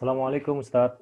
Assalamualaikum 0.00 0.64
Ustaz. 0.64 0.96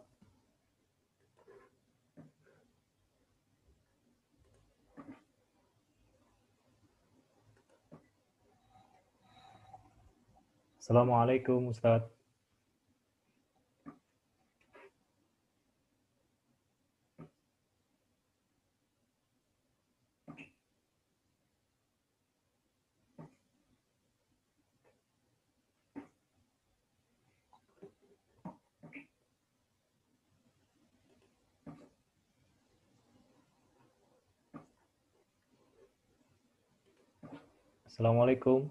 Assalamualaikum 10.82 11.70
Ustaz. 11.70 12.17
Assalamualaikum. 37.98 38.70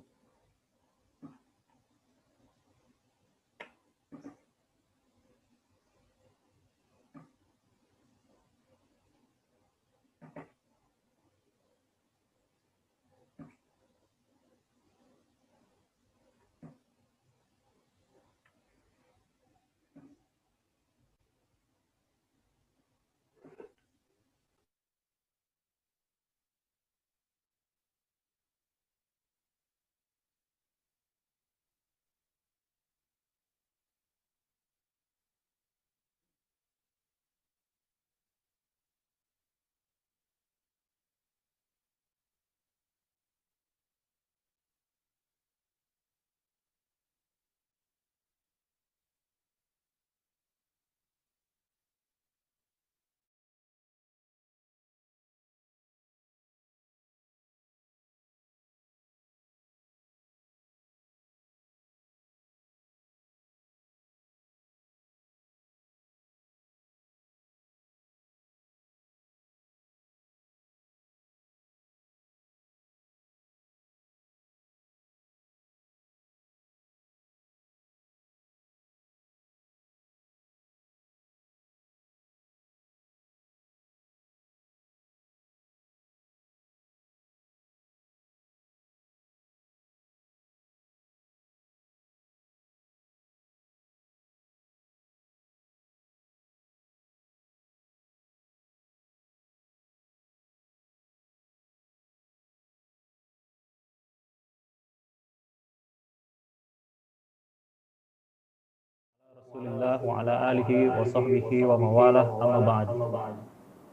Wa. 109.48 110.20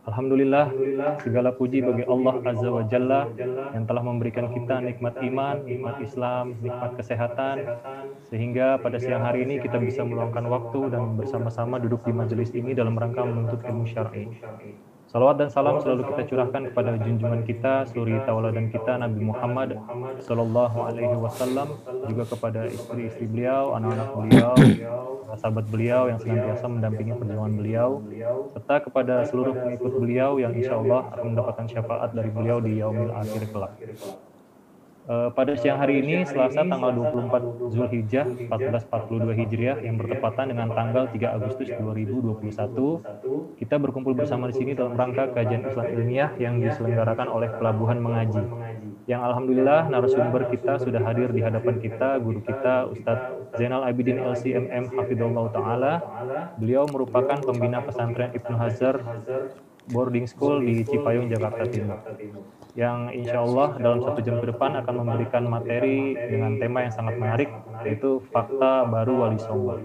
Alhamdulillah, 0.05 0.67
segala 1.23 1.55
puji 1.55 1.81
bagi 1.81 2.05
Allah 2.05 2.35
Azza 2.45 2.69
wa 2.69 2.85
Jalla 2.85 3.31
yang 3.73 3.89
telah 3.89 4.03
memberikan 4.05 4.51
kita 4.53 4.83
nikmat 4.83 5.17
iman, 5.23 5.65
nikmat 5.65 5.97
Islam, 6.03 6.59
nikmat 6.61 6.99
kesehatan, 6.99 7.57
sehingga 8.29 8.83
pada 8.83 8.99
siang 9.01 9.25
hari 9.25 9.49
ini 9.49 9.63
kita 9.63 9.81
bisa 9.81 10.05
meluangkan 10.05 10.45
waktu 10.51 10.93
dan 10.93 11.17
bersama-sama 11.17 11.81
duduk 11.81 12.05
di 12.05 12.13
majelis 12.13 12.53
ini 12.53 12.77
dalam 12.77 12.99
rangka 12.99 13.25
menuntut 13.25 13.63
ilmu 13.65 13.87
syar'i. 13.89 14.29
Salawat 15.15 15.39
dan 15.39 15.47
salam 15.47 15.79
selalu 15.79 16.11
kita 16.11 16.27
curahkan 16.27 16.75
kepada 16.75 16.99
junjungan 16.99 17.47
kita, 17.47 17.87
suri 17.87 18.19
tauladan 18.27 18.67
kita 18.67 18.99
Nabi 18.99 19.23
Muhammad 19.23 19.79
Sallallahu 20.19 20.91
Alaihi 20.91 21.15
Wasallam, 21.15 21.79
juga 22.11 22.27
kepada 22.27 22.67
istri-istri 22.67 23.31
beliau, 23.31 23.79
anak-anak 23.79 24.11
beliau, 24.11 24.53
sahabat 25.39 25.71
beliau 25.71 26.11
yang 26.11 26.19
senantiasa 26.19 26.67
mendampingi 26.67 27.15
perjuangan 27.15 27.55
beliau, 27.55 28.03
serta 28.59 28.91
kepada 28.91 29.23
seluruh 29.31 29.55
pengikut 29.55 29.93
beliau 30.03 30.43
yang 30.43 30.51
insya 30.51 30.83
Allah 30.83 31.07
akan 31.15 31.27
mendapatkan 31.31 31.67
syafaat 31.71 32.11
dari 32.11 32.35
beliau 32.35 32.59
di 32.59 32.83
yaumil 32.83 33.15
akhir 33.15 33.55
kelak. 33.55 33.79
Uh, 35.05 35.29
pada 35.37 35.53
siang 35.53 35.77
hari 35.77 36.01
ini, 36.01 36.25
Selasa 36.25 36.65
tanggal 36.65 36.89
24 36.89 37.69
Zulhijjah 37.69 38.25
1442 38.49 39.37
Hijriah 39.37 39.77
yang 39.85 40.01
bertepatan 40.01 40.49
dengan 40.49 40.73
tanggal 40.73 41.13
3 41.13 41.37
Agustus 41.37 41.69
2021, 41.77 42.41
kita 43.61 43.77
berkumpul 43.77 44.17
bersama 44.17 44.49
di 44.49 44.57
sini 44.57 44.73
dalam 44.73 44.97
rangka 44.97 45.29
kajian 45.37 45.69
Islam 45.69 45.93
ilmiah 45.93 46.33
yang 46.41 46.57
diselenggarakan 46.57 47.29
oleh 47.29 47.53
Pelabuhan 47.53 48.01
Mengaji. 48.01 48.49
Yang 49.05 49.21
alhamdulillah 49.29 49.93
narasumber 49.93 50.49
kita 50.49 50.81
sudah 50.81 51.05
hadir 51.05 51.29
di 51.37 51.45
hadapan 51.45 51.85
kita, 51.85 52.17
guru 52.25 52.41
kita 52.41 52.89
Ustadz 52.89 53.61
Zainal 53.61 53.85
Abidin 53.85 54.17
LCMM 54.25 54.89
Hafidullah 54.89 55.53
Ta'ala. 55.53 55.93
Beliau 56.57 56.89
merupakan 56.89 57.45
pembina 57.45 57.85
pesantren 57.85 58.33
Ibnu 58.33 58.57
Hazar 58.57 59.05
boarding 59.93 60.25
school 60.25 60.65
di 60.65 60.81
Cipayung, 60.81 61.29
Jakarta 61.29 61.69
Timur 61.69 62.01
yang 62.75 63.15
insya 63.15 63.43
Allah 63.43 63.79
dalam 63.79 64.03
satu 64.03 64.19
jam 64.19 64.43
ke 64.43 64.51
depan 64.51 64.75
akan 64.83 64.95
memberikan 65.07 65.47
materi 65.47 66.19
dengan 66.27 66.59
tema 66.59 66.83
yang 66.83 66.95
sangat 66.95 67.15
menarik, 67.19 67.51
yaitu 67.87 68.19
fakta 68.35 68.83
baru 68.91 69.27
Wali 69.27 69.39
Songo. 69.39 69.79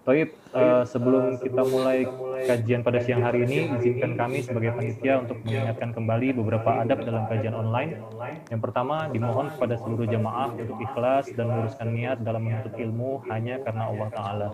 Baik, 0.00 0.32
uh, 0.56 0.80
sebelum 0.88 1.36
kita 1.36 1.60
mulai 1.68 2.08
kajian 2.48 2.80
pada 2.80 3.04
siang 3.04 3.20
hari 3.20 3.44
ini, 3.44 3.68
izinkan 3.76 4.16
kami 4.16 4.40
sebagai 4.40 4.72
panitia 4.72 5.20
untuk 5.20 5.44
mengingatkan 5.44 5.92
kembali 5.92 6.40
beberapa 6.40 6.80
adab 6.80 7.04
dalam 7.04 7.28
kajian 7.28 7.52
online. 7.52 8.00
Yang 8.48 8.60
pertama, 8.64 9.12
dimohon 9.12 9.52
kepada 9.52 9.76
seluruh 9.76 10.08
jamaah 10.08 10.56
untuk 10.56 10.80
ikhlas 10.80 11.28
dan 11.36 11.52
meluruskan 11.52 11.92
niat 11.92 12.16
dalam 12.24 12.48
menuntut 12.48 12.72
ilmu 12.80 13.28
hanya 13.28 13.60
karena 13.60 13.92
Allah 13.92 14.08
Ta'ala. 14.08 14.48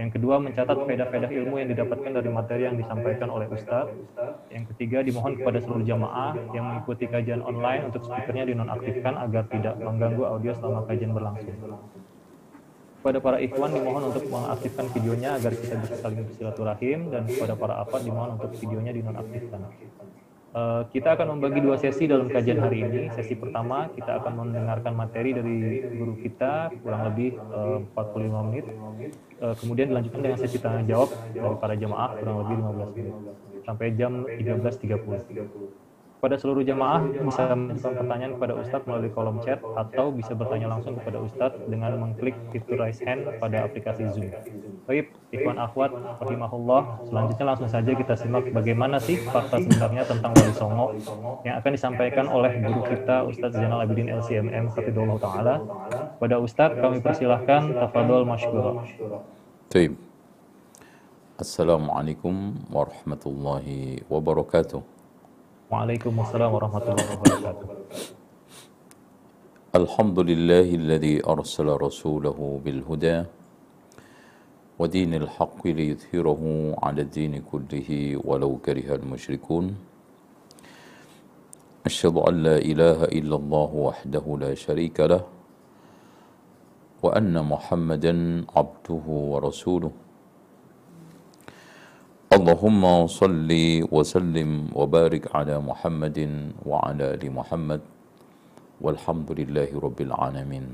Yang 0.00 0.10
kedua, 0.16 0.40
mencatat 0.40 0.78
faedah-faedah 0.88 1.30
ilmu 1.36 1.54
yang 1.60 1.68
didapatkan 1.68 2.10
dari 2.16 2.30
materi 2.32 2.62
yang 2.64 2.80
disampaikan 2.80 3.28
oleh 3.28 3.52
Ustadz. 3.52 3.92
Yang 4.48 4.72
ketiga, 4.72 5.04
dimohon 5.04 5.36
kepada 5.36 5.60
seluruh 5.60 5.84
jamaah 5.84 6.32
yang 6.56 6.64
mengikuti 6.64 7.12
kajian 7.12 7.44
online 7.44 7.92
untuk 7.92 8.08
speakernya 8.08 8.48
dinonaktifkan 8.56 9.20
agar 9.20 9.44
tidak 9.52 9.76
mengganggu 9.76 10.24
audio 10.24 10.56
selama 10.56 10.88
kajian 10.88 11.12
berlangsung 11.12 11.60
kepada 13.02 13.18
para 13.18 13.42
ikhwan 13.42 13.74
dimohon 13.74 14.14
untuk 14.14 14.30
mengaktifkan 14.30 14.86
videonya 14.94 15.34
agar 15.34 15.50
kita 15.58 15.74
bisa 15.82 15.98
saling 15.98 16.22
bersilaturahim 16.22 17.10
dan 17.10 17.26
kepada 17.26 17.58
para 17.58 17.74
afad 17.82 18.06
dimohon 18.06 18.38
untuk 18.38 18.54
videonya 18.62 18.94
dinonaktifkan. 18.94 19.60
Uh, 20.52 20.86
kita 20.94 21.18
akan 21.18 21.34
membagi 21.34 21.58
dua 21.64 21.80
sesi 21.82 22.06
dalam 22.06 22.30
kajian 22.30 22.62
hari 22.62 22.86
ini. 22.86 23.10
Sesi 23.10 23.34
pertama 23.34 23.90
kita 23.90 24.22
akan 24.22 24.46
mendengarkan 24.46 24.94
materi 24.94 25.34
dari 25.34 25.82
guru 25.98 26.14
kita 26.14 26.70
kurang 26.78 27.10
lebih 27.10 27.42
uh, 27.50 27.82
45 27.90 28.46
menit. 28.46 28.64
Uh, 29.42 29.54
kemudian 29.58 29.90
dilanjutkan 29.90 30.22
dengan 30.22 30.38
sesi 30.38 30.62
tanya 30.62 30.86
jawab 30.86 31.10
dari 31.34 31.56
para 31.58 31.74
jemaah 31.74 32.14
kurang 32.22 32.36
lebih 32.46 32.54
15 32.62 32.96
menit 33.02 33.14
sampai 33.66 33.86
jam 33.98 34.26
13.30 34.26 35.81
kepada 36.22 36.38
seluruh 36.38 36.62
jamaah 36.62 37.02
bisa 37.02 37.50
mengajukan 37.50 37.98
pertanyaan 37.98 38.32
kepada 38.38 38.54
Ustadz 38.54 38.86
melalui 38.86 39.10
kolom 39.10 39.42
chat 39.42 39.58
atau 39.58 40.14
bisa 40.14 40.38
bertanya 40.38 40.70
langsung 40.70 40.94
kepada 40.94 41.18
Ustadz 41.18 41.66
dengan 41.66 41.98
mengklik 41.98 42.38
fitur 42.54 42.78
raise 42.78 43.02
hand 43.02 43.26
pada 43.42 43.66
aplikasi 43.66 44.06
Zoom. 44.14 44.30
Baik, 44.86 45.10
Ikhwan 45.34 45.58
Akhwat, 45.58 45.90
rahimahullah. 46.22 47.10
Selanjutnya 47.10 47.42
langsung 47.50 47.66
saja 47.66 47.90
kita 47.90 48.14
simak 48.14 48.54
bagaimana 48.54 49.02
sih 49.02 49.18
fakta 49.18 49.66
sebenarnya 49.66 50.06
tentang 50.06 50.30
Wali 50.30 50.54
Songo 50.54 50.94
yang 51.42 51.58
akan 51.58 51.70
disampaikan 51.74 52.30
oleh 52.30 52.54
guru 52.70 52.86
kita 52.86 53.26
Ustadz 53.26 53.58
Zainal 53.58 53.82
Abidin 53.82 54.06
LCMM 54.06 54.70
Hafidullah 54.78 55.18
Ta'ala. 55.18 55.54
Pada 56.22 56.38
Ustadz 56.38 56.78
kami 56.78 57.02
persilahkan 57.02 57.74
tafadol 57.74 58.22
masykurah. 58.30 58.78
Baik. 59.74 59.98
Assalamualaikum 61.34 62.62
warahmatullahi 62.70 64.06
wabarakatuh. 64.06 64.91
Waalaikumsalam 65.72 66.52
warahmatullahi 66.52 67.08
wabarakatuh. 67.16 67.66
الحمد 69.72 70.18
لله 70.20 70.68
الذي 70.68 71.24
أرسل 71.24 71.64
رسوله 71.64 72.36
بالهدى 72.60 73.18
ودين 74.76 75.12
الحق 75.16 75.62
ليظهره 75.64 76.42
على 76.76 77.00
الدين 77.08 77.40
كله 77.48 77.88
ولو 78.20 78.60
كره 78.60 78.84
المشركون 79.00 79.64
أشهد 81.88 82.16
أن 82.20 82.34
لا 82.44 82.56
إله 82.60 83.08
إلا 83.16 83.36
الله 83.40 83.70
وحده 83.88 84.24
لا 84.44 84.52
شريك 84.52 85.00
له 85.08 85.24
وأن 87.00 87.32
محمدا 87.32 88.12
عبده 88.52 89.04
ورسوله 89.08 89.92
Allahumma 92.32 93.04
salli 93.12 93.84
wa 93.84 94.00
sallim 94.00 94.72
wa 94.72 94.88
barik 94.88 95.28
ala 95.36 95.60
Muhammadin 95.60 96.56
wa 96.64 96.80
ala 96.80 97.12
ali 97.12 97.28
Muhammad. 97.28 97.84
Walhamdulillahi 98.80 99.76
rabbil 99.76 100.16
alamin. 100.16 100.72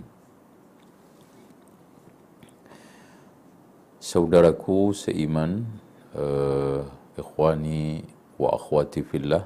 Saudaraku 3.99 4.95
seiman 4.95 5.67
uh, 6.15 6.87
ikhwani 7.19 8.07
wa 8.39 8.55
akhwati 8.55 9.03
fillah 9.03 9.43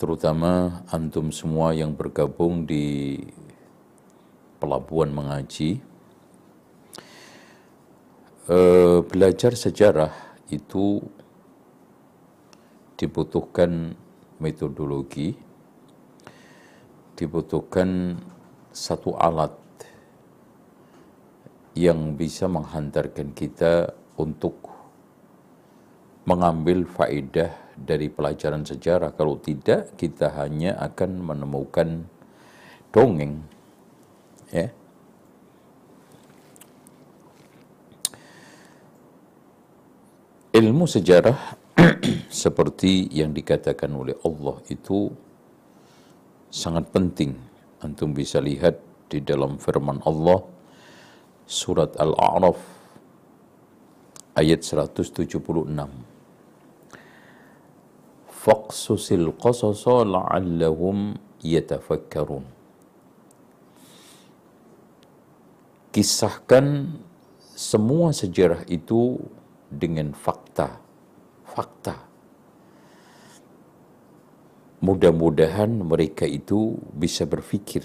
terutama 0.00 0.80
antum 0.88 1.28
semua 1.36 1.76
yang 1.76 1.92
bergabung 1.92 2.64
di 2.64 3.20
pelabuhan 4.56 5.12
mengaji 5.12 5.84
uh, 8.48 9.00
belajar 9.04 9.56
sejarah 9.56 10.12
itu 10.52 11.00
dibutuhkan 12.94 13.96
metodologi, 14.38 15.34
dibutuhkan 17.16 18.20
satu 18.74 19.14
alat 19.16 19.54
yang 21.74 22.14
bisa 22.14 22.46
menghantarkan 22.46 23.34
kita 23.34 23.90
untuk 24.14 24.70
mengambil 26.24 26.86
faedah 26.86 27.50
dari 27.74 28.06
pelajaran 28.08 28.62
sejarah. 28.62 29.12
Kalau 29.18 29.36
tidak, 29.42 29.98
kita 29.98 30.30
hanya 30.38 30.78
akan 30.78 31.10
menemukan 31.20 32.06
dongeng. 32.94 33.42
Ya. 34.54 34.70
Ilmu 40.54 40.86
sejarah 40.86 41.58
seperti 42.30 43.10
yang 43.10 43.34
dikatakan 43.34 43.90
oleh 43.90 44.14
Allah 44.22 44.62
itu 44.70 45.10
sangat 46.46 46.94
penting. 46.94 47.34
Antum 47.82 48.14
bisa 48.14 48.38
lihat 48.38 48.78
di 49.10 49.18
dalam 49.18 49.58
firman 49.58 49.98
Allah 50.06 50.46
surat 51.42 51.98
Al-A'raf 51.98 52.54
ayat 54.38 54.62
176. 54.62 55.34
Faqsusil 58.30 59.34
qasasa 59.34 60.06
la'allahum 60.06 61.18
yatafakkarun. 61.42 62.46
Kisahkan 65.90 66.94
semua 67.58 68.14
sejarah 68.14 68.62
itu 68.70 69.18
dengan 69.74 70.14
fakta. 70.14 70.80
Fakta. 71.44 71.94
Mudah-mudahan 74.84 75.80
mereka 75.80 76.28
itu 76.28 76.76
bisa 76.92 77.24
berfikir. 77.24 77.84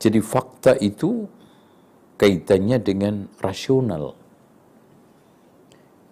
Jadi 0.00 0.18
fakta 0.24 0.74
itu 0.80 1.28
kaitannya 2.16 2.80
dengan 2.80 3.28
rasional. 3.38 4.16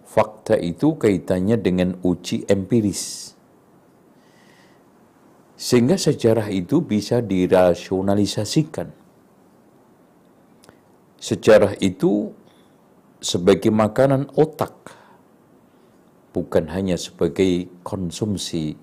Fakta 0.05 0.57
itu 0.57 0.97
kaitannya 0.97 1.57
dengan 1.59 1.97
uji 2.01 2.45
empiris. 2.49 3.33
Sehingga 5.59 5.99
sejarah 5.99 6.47
itu 6.49 6.79
bisa 6.79 7.19
dirasionalisasikan. 7.19 8.89
Sejarah 11.19 11.75
itu 11.83 12.31
sebagai 13.19 13.71
makanan 13.71 14.31
otak, 14.35 14.95
bukan 16.31 16.71
hanya 16.71 16.95
sebagai 16.95 17.67
konsumsi 17.83 18.79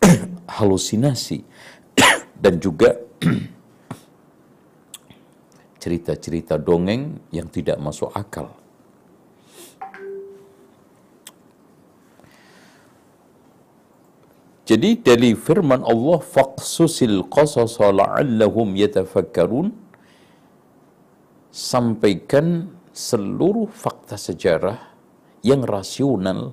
halusinasi 0.56 1.40
dan 2.42 2.60
juga 2.60 3.00
cerita-cerita 5.82 6.60
dongeng 6.60 7.16
yang 7.32 7.48
tidak 7.48 7.80
masuk 7.80 8.12
akal. 8.12 8.52
Jadi 14.66 14.98
dari 14.98 15.38
firman 15.38 15.86
Allah 15.86 16.18
faqsusil 16.18 17.30
qasasa 17.30 17.94
la'allahum 17.94 18.74
yatafakkarun 18.74 19.70
sampaikan 21.56 22.68
seluruh 22.92 23.64
fakta 23.72 24.20
sejarah 24.20 24.76
yang 25.40 25.64
rasional 25.64 26.52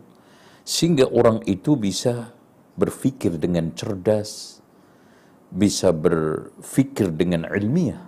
sehingga 0.63 1.11
orang 1.11 1.43
itu 1.43 1.75
bisa 1.75 2.31
berfikir 2.79 3.35
dengan 3.35 3.75
cerdas, 3.75 4.63
bisa 5.51 5.91
berfikir 5.91 7.11
dengan 7.11 7.43
ilmiah. 7.51 7.99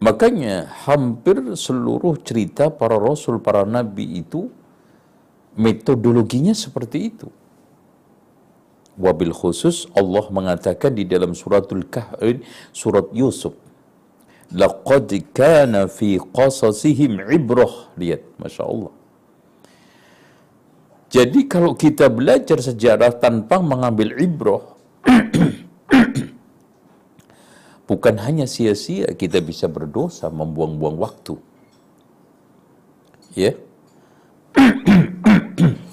Makanya 0.00 0.68
hampir 0.88 1.36
seluruh 1.52 2.16
cerita 2.24 2.72
para 2.72 2.96
rasul, 2.96 3.44
para 3.44 3.68
nabi 3.68 4.24
itu 4.24 4.48
metodologinya 5.52 6.56
seperti 6.56 7.12
itu. 7.12 7.28
Wabil 8.94 9.34
khusus 9.34 9.90
Allah 9.98 10.22
mengatakan 10.30 10.94
di 10.94 11.02
dalam 11.02 11.34
suratul 11.34 11.82
kahfi 11.90 12.46
surat 12.70 13.10
Yusuf. 13.10 13.58
Laqad 14.54 15.10
kana 15.34 15.90
fi 15.90 16.14
qasasihim 16.22 17.18
ibrah. 17.26 17.90
Lihat, 17.98 18.22
Masya 18.38 18.62
Allah. 18.62 18.94
Jadi 21.10 21.46
kalau 21.46 21.74
kita 21.78 22.10
belajar 22.10 22.58
sejarah 22.58 23.14
tanpa 23.18 23.58
mengambil 23.62 24.14
ibrah, 24.18 24.62
bukan 27.90 28.14
hanya 28.22 28.46
sia-sia 28.50 29.10
kita 29.14 29.38
bisa 29.42 29.66
berdosa 29.70 30.30
membuang-buang 30.30 30.98
waktu. 30.98 31.34
Ya. 33.34 33.58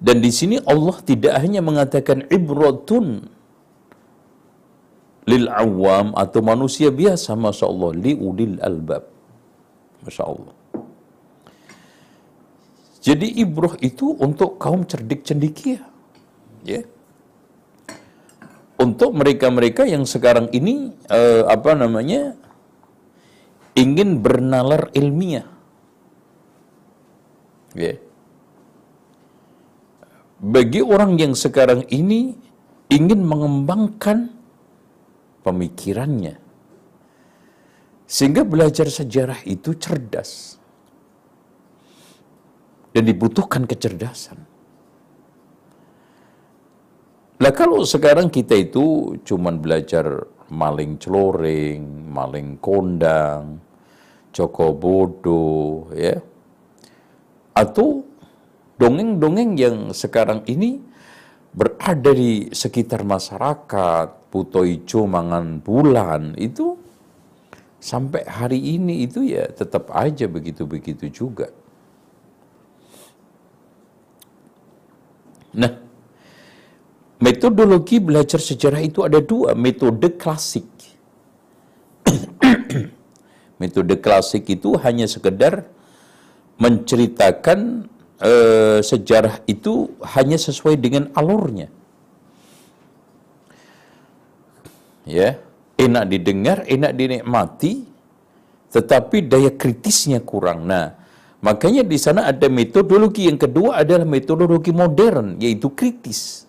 Dan 0.00 0.24
di 0.24 0.32
sini 0.32 0.56
Allah 0.64 0.96
tidak 1.04 1.36
hanya 1.44 1.60
mengatakan 1.60 2.24
ibratun 2.32 3.28
lil 5.28 5.46
awam 5.52 6.16
atau 6.16 6.40
manusia 6.40 6.88
biasa, 6.88 7.36
masya 7.36 7.68
Allah, 7.68 7.90
li 8.04 8.12
ulil 8.16 8.56
albab, 8.64 9.04
masya 10.00 10.24
Allah. 10.24 10.54
Jadi 13.00 13.28
ibrah 13.44 13.76
itu 13.84 14.16
untuk 14.16 14.56
kaum 14.56 14.88
cerdik 14.88 15.20
cendikia, 15.28 15.84
ya. 16.64 16.80
Untuk 18.80 19.12
mereka-mereka 19.12 19.84
yang 19.84 20.08
sekarang 20.08 20.48
ini 20.56 20.96
uh, 21.12 21.44
apa 21.44 21.76
namanya 21.76 22.32
ingin 23.76 24.20
bernalar 24.24 24.88
ilmiah, 24.96 25.48
ya. 27.76 28.00
Bagi 30.40 30.80
orang 30.80 31.20
yang 31.20 31.36
sekarang 31.36 31.84
ini 31.92 32.32
ingin 32.88 33.20
mengembangkan 33.20 34.32
pemikirannya, 35.44 36.40
sehingga 38.08 38.42
belajar 38.48 38.88
sejarah 38.88 39.44
itu 39.44 39.76
cerdas 39.76 40.56
dan 42.96 43.04
dibutuhkan 43.04 43.68
kecerdasan. 43.68 44.40
Lah 47.40 47.52
kalau 47.56 47.84
sekarang 47.84 48.28
kita 48.28 48.52
itu 48.52 49.16
cuman 49.24 49.60
belajar 49.60 50.24
maling 50.48 50.96
celoreng, 51.00 52.10
maling 52.10 52.56
kondang, 52.60 53.60
Joko 54.32 54.76
Bodo, 54.76 55.88
ya, 55.96 56.20
atau 57.56 58.04
dongeng-dongeng 58.80 59.60
yang 59.60 59.76
sekarang 59.92 60.40
ini 60.48 60.80
berada 61.52 62.10
di 62.16 62.48
sekitar 62.48 63.04
masyarakat, 63.04 64.32
puto 64.32 64.64
ijo 64.64 65.04
mangan 65.04 65.60
bulan 65.60 66.32
itu 66.40 66.80
sampai 67.76 68.24
hari 68.24 68.80
ini 68.80 69.04
itu 69.04 69.20
ya 69.20 69.44
tetap 69.52 69.92
aja 69.92 70.24
begitu-begitu 70.24 71.12
juga. 71.12 71.52
Nah, 75.50 75.74
metodologi 77.18 77.98
belajar 77.98 78.38
sejarah 78.38 78.80
itu 78.80 79.02
ada 79.02 79.18
dua, 79.18 79.58
metode 79.58 80.14
klasik. 80.14 80.68
metode 83.60 83.98
klasik 83.98 84.46
itu 84.46 84.78
hanya 84.78 85.10
sekedar 85.10 85.66
menceritakan 86.62 87.90
uh, 88.20 88.78
sejarah 88.84 89.42
itu 89.48 89.90
hanya 90.16 90.36
sesuai 90.36 90.76
dengan 90.76 91.08
alurnya. 91.16 91.68
Ya, 95.08 95.40
enak 95.74 96.04
didengar, 96.06 96.62
enak 96.68 96.92
dinikmati, 96.94 97.82
tetapi 98.70 99.26
daya 99.26 99.50
kritisnya 99.50 100.22
kurang. 100.22 100.68
Nah, 100.68 100.94
makanya 101.42 101.82
di 101.82 101.98
sana 101.98 102.30
ada 102.30 102.46
metodologi 102.46 103.26
yang 103.26 103.40
kedua 103.40 103.82
adalah 103.82 104.06
metodologi 104.06 104.70
modern, 104.70 105.40
yaitu 105.42 105.72
kritis. 105.72 106.46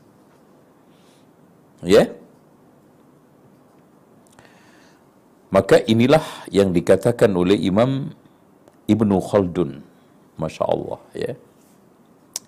Ya. 1.81 2.13
Maka 5.51 5.83
inilah 5.83 6.23
yang 6.47 6.71
dikatakan 6.71 7.33
oleh 7.35 7.59
Imam 7.59 8.13
Ibnu 8.87 9.17
Khaldun. 9.19 9.83
Masya 10.39 10.63
Allah. 10.63 10.99
Ya. 11.11 11.33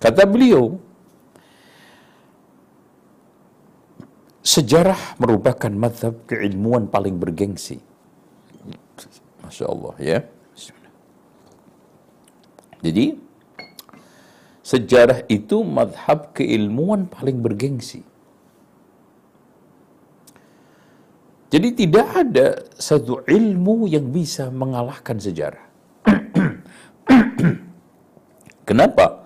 Kata 0.04 0.28
beliau, 0.28 0.84
sejarah 4.44 5.16
merupakan 5.16 5.72
madhab 5.72 6.28
keilmuan 6.28 6.92
paling 6.92 7.16
bergengsi. 7.16 7.80
Masya 9.40 9.66
Allah 9.72 9.96
ya. 10.04 10.20
Jadi, 12.84 13.16
sejarah 14.60 15.24
itu 15.32 15.64
madhab 15.64 16.36
keilmuan 16.36 17.08
paling 17.08 17.40
bergengsi. 17.40 18.04
Jadi 21.48 21.80
tidak 21.80 22.08
ada 22.12 22.60
satu 22.76 23.24
ilmu 23.24 23.88
yang 23.88 24.12
bisa 24.12 24.52
mengalahkan 24.52 25.16
sejarah. 25.16 25.64
Kenapa? 28.68 29.23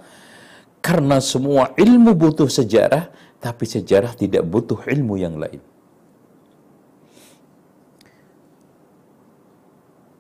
Karena 0.80 1.20
semua 1.20 1.76
ilmu 1.76 2.16
butuh 2.16 2.48
sejarah, 2.48 3.12
tapi 3.38 3.68
sejarah 3.68 4.16
tidak 4.16 4.44
butuh 4.48 4.88
ilmu 4.88 5.16
yang 5.20 5.36
lain. 5.36 5.60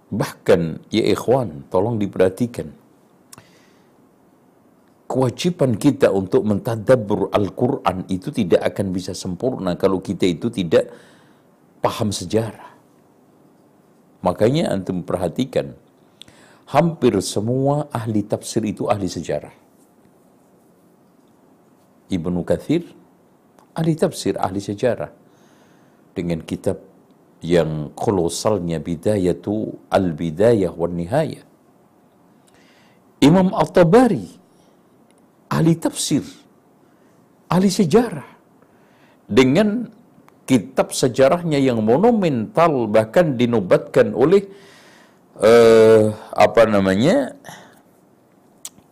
Bahkan, 0.07 0.87
ya 0.87 1.03
ikhwan, 1.11 1.67
tolong 1.67 1.99
diperhatikan. 1.99 2.71
Kewajiban 5.07 5.79
kita 5.79 6.11
untuk 6.11 6.43
mentadabbur 6.43 7.31
Al-Quran 7.31 8.07
itu 8.11 8.27
tidak 8.31 8.59
akan 8.75 8.91
bisa 8.91 9.15
sempurna 9.15 9.79
kalau 9.79 10.03
kita 10.03 10.27
itu 10.27 10.51
tidak 10.51 10.91
paham 11.79 12.11
sejarah. 12.11 12.75
Makanya 14.19 14.75
antum 14.75 15.07
perhatikan, 15.07 15.75
hampir 16.67 17.15
semua 17.23 17.87
ahli 17.95 18.23
tafsir 18.27 18.67
itu 18.67 18.91
ahli 18.91 19.07
sejarah. 19.07 19.66
Ibnu 22.07 22.43
Kathir 22.47 22.87
ahli 23.77 23.93
tafsir, 23.93 24.33
ahli 24.41 24.57
sejarah 24.57 25.13
dengan 26.17 26.41
kitab 26.41 26.81
yang 27.45 27.93
kolosalnya 27.93 28.81
bidayatu 28.81 29.77
al-bidayah 29.93 30.73
wan 30.73 30.97
nihayah. 30.97 31.45
Imam 33.21 33.53
At-Tabari 33.53 34.25
ahli 35.53 35.73
tafsir, 35.77 36.25
ahli 37.49 37.69
sejarah 37.69 38.25
dengan 39.29 39.93
kitab 40.47 40.95
sejarahnya 40.95 41.59
yang 41.59 41.83
monumental 41.83 42.87
bahkan 42.87 43.35
dinobatkan 43.35 44.15
oleh 44.15 44.47
uh, 45.37 46.15
apa 46.33 46.63
namanya 46.65 47.35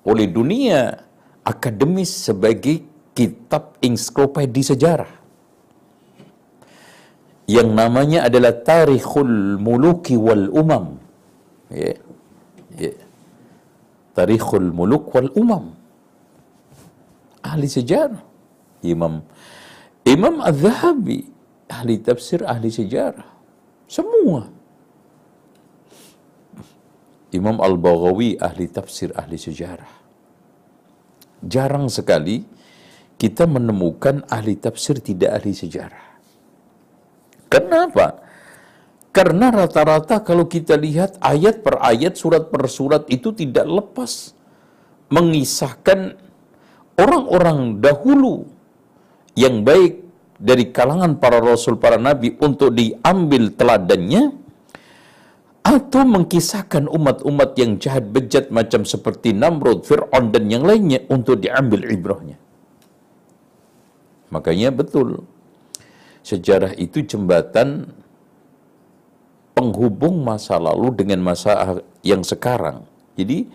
oleh 0.05 0.27
dunia 0.29 1.01
akademis 1.41 2.29
sebagai 2.29 2.83
kitab 3.15 3.79
ensiklopedi 3.79 4.61
sejarah 4.61 5.11
yang 7.45 7.77
namanya 7.77 8.25
adalah 8.27 8.53
Tarikhul 8.57 9.61
Muluki 9.61 10.17
wal 10.17 10.49
Umam. 10.49 10.97
Ya. 11.69 11.93
Ya. 12.73 12.93
Tarikhul 14.17 14.73
Muluk 14.73 15.13
wal 15.13 15.29
Umam. 15.37 15.77
Ahli 17.45 17.69
sejarah. 17.69 18.21
Imam 18.81 19.21
Imam 20.05 20.41
Az-Zahabi 20.41 21.35
ahli 21.69 22.01
tafsir, 22.01 22.45
ahli 22.45 22.69
sejarah. 22.69 23.25
Semua. 23.85 24.49
Imam 27.33 27.59
Al-Baghawi 27.59 28.39
ahli 28.39 28.65
tafsir, 28.71 29.11
ahli 29.13 29.35
sejarah. 29.35 29.89
Jarang 31.45 31.91
sekali 31.91 32.47
kita 33.15 33.47
menemukan 33.47 34.27
ahli 34.27 34.59
tafsir 34.59 34.99
tidak 34.99 35.39
ahli 35.39 35.55
sejarah. 35.55 36.05
Kenapa? 37.47 38.25
Karena 39.15 39.47
rata-rata 39.47 40.19
kalau 40.27 40.43
kita 40.43 40.75
lihat 40.75 41.15
ayat 41.23 41.63
per 41.63 41.79
ayat, 41.79 42.19
surat 42.19 42.51
per 42.51 42.67
surat 42.67 43.07
itu 43.07 43.31
tidak 43.31 43.63
lepas 43.63 44.35
mengisahkan 45.07 46.19
orang-orang 46.99 47.79
dahulu 47.79 48.43
yang 49.39 49.63
baik 49.63 50.03
dari 50.35 50.67
kalangan 50.75 51.15
para 51.15 51.39
rasul, 51.39 51.79
para 51.79 51.95
nabi 51.95 52.35
untuk 52.43 52.75
diambil 52.75 53.55
teladannya 53.55 54.35
atau 55.65 56.03
mengkisahkan 56.03 56.85
umat-umat 56.91 57.55
yang 57.55 57.79
jahat 57.79 58.05
bejat 58.11 58.51
macam 58.51 58.83
seperti 58.83 59.31
Namrud, 59.31 59.87
Fir'aun 59.87 60.29
dan 60.29 60.51
yang 60.51 60.67
lainnya 60.67 61.01
untuk 61.09 61.41
diambil 61.41 61.87
ibrahnya. 61.89 62.37
Makanya 64.33 64.73
betul, 64.73 65.23
sejarah 66.25 66.73
itu 66.75 67.05
jembatan 67.05 67.93
penghubung 69.55 70.25
masa 70.25 70.59
lalu 70.59 70.91
dengan 70.91 71.23
masa 71.23 71.79
yang 72.03 72.25
sekarang. 72.25 72.83
Jadi 73.15 73.47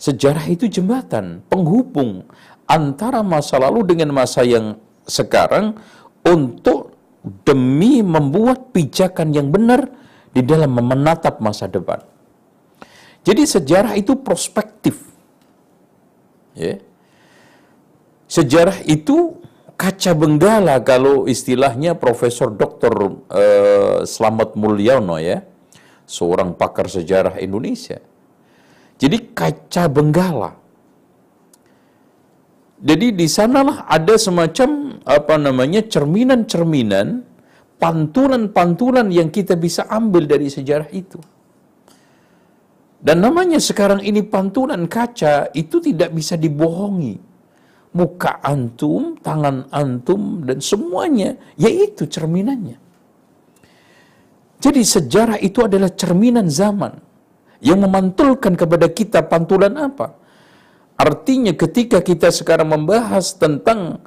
sejarah 0.00 0.46
itu 0.48 0.70
jembatan 0.70 1.44
penghubung 1.50 2.24
antara 2.64 3.20
masa 3.20 3.60
lalu 3.60 3.84
dengan 3.84 4.16
masa 4.16 4.40
yang 4.46 4.80
sekarang 5.04 5.76
untuk 6.24 6.96
demi 7.44 8.00
membuat 8.00 8.72
pijakan 8.72 9.36
yang 9.36 9.52
benar 9.52 9.88
di 10.32 10.40
dalam 10.40 10.72
menatap 10.72 11.40
masa 11.44 11.68
depan. 11.68 12.00
Jadi 13.24 13.44
sejarah 13.44 13.96
itu 13.96 14.16
prospektif. 14.20 15.00
Ya. 16.52 16.80
Sejarah 18.28 18.84
itu 18.84 19.36
kaca 19.74 20.12
benggala 20.14 20.78
kalau 20.80 21.26
istilahnya 21.26 21.98
Profesor 21.98 22.50
Dr. 22.54 22.94
Uh, 23.28 24.06
Slamet 24.06 24.54
Mulyono 24.54 25.18
ya, 25.18 25.42
seorang 26.06 26.54
pakar 26.54 26.86
sejarah 26.86 27.36
Indonesia. 27.42 27.98
Jadi 28.98 29.34
kaca 29.34 29.90
benggala. 29.90 30.52
Jadi 32.84 33.16
di 33.16 33.26
sanalah 33.26 33.88
ada 33.88 34.14
semacam 34.20 35.00
apa 35.08 35.34
namanya 35.40 35.80
cerminan-cerminan, 35.88 37.24
pantulan-pantulan 37.80 39.08
yang 39.08 39.32
kita 39.32 39.56
bisa 39.56 39.88
ambil 39.88 40.28
dari 40.28 40.52
sejarah 40.52 40.90
itu. 40.92 41.18
Dan 43.04 43.20
namanya 43.20 43.60
sekarang 43.60 44.00
ini 44.00 44.24
pantulan 44.24 44.88
kaca 44.88 45.52
itu 45.52 45.76
tidak 45.80 46.12
bisa 46.16 46.40
dibohongi 46.40 47.33
muka 47.94 48.42
antum, 48.42 49.14
tangan 49.22 49.70
antum, 49.70 50.42
dan 50.42 50.58
semuanya, 50.58 51.38
yaitu 51.54 52.10
cerminannya. 52.10 52.76
Jadi 54.58 54.82
sejarah 54.82 55.38
itu 55.38 55.62
adalah 55.62 55.94
cerminan 55.94 56.50
zaman 56.50 56.98
yang 57.62 57.80
memantulkan 57.80 58.58
kepada 58.58 58.90
kita 58.90 59.22
pantulan 59.24 59.78
apa? 59.78 60.18
Artinya 60.98 61.54
ketika 61.54 62.02
kita 62.02 62.34
sekarang 62.34 62.74
membahas 62.74 63.34
tentang 63.38 64.02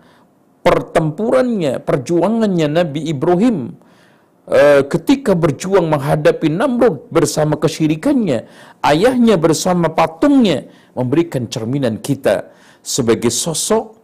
pertempurannya, 0.63 1.79
perjuangannya 1.79 2.67
Nabi 2.67 3.07
Ibrahim 3.07 3.71
uh, 4.51 4.83
ketika 4.83 5.31
berjuang 5.31 5.87
menghadapi 5.87 6.51
Namrud 6.51 7.07
bersama 7.07 7.55
kesyirikannya, 7.55 8.47
ayahnya 8.83 9.35
bersama 9.39 9.91
patungnya 9.91 10.67
memberikan 10.91 11.47
cerminan 11.47 11.99
kita 12.03 12.56
sebagai 12.87 13.27
sosok 13.27 13.99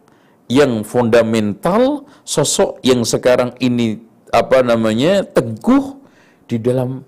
yang 0.52 0.84
fundamental, 0.84 2.04
sosok 2.20 2.84
yang 2.84 3.00
sekarang 3.00 3.56
ini 3.64 3.96
apa 4.28 4.60
namanya 4.60 5.24
teguh 5.24 5.96
di 6.44 6.60
dalam 6.60 7.00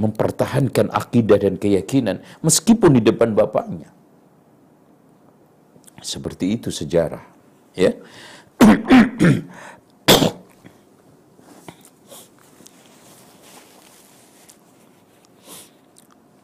mempertahankan 0.00 0.88
akidah 0.88 1.36
dan 1.36 1.60
keyakinan 1.60 2.24
meskipun 2.40 2.96
di 2.96 3.04
depan 3.04 3.36
bapaknya. 3.36 3.92
Seperti 6.00 6.56
itu 6.56 6.72
sejarah, 6.72 7.20
ya. 7.76 7.92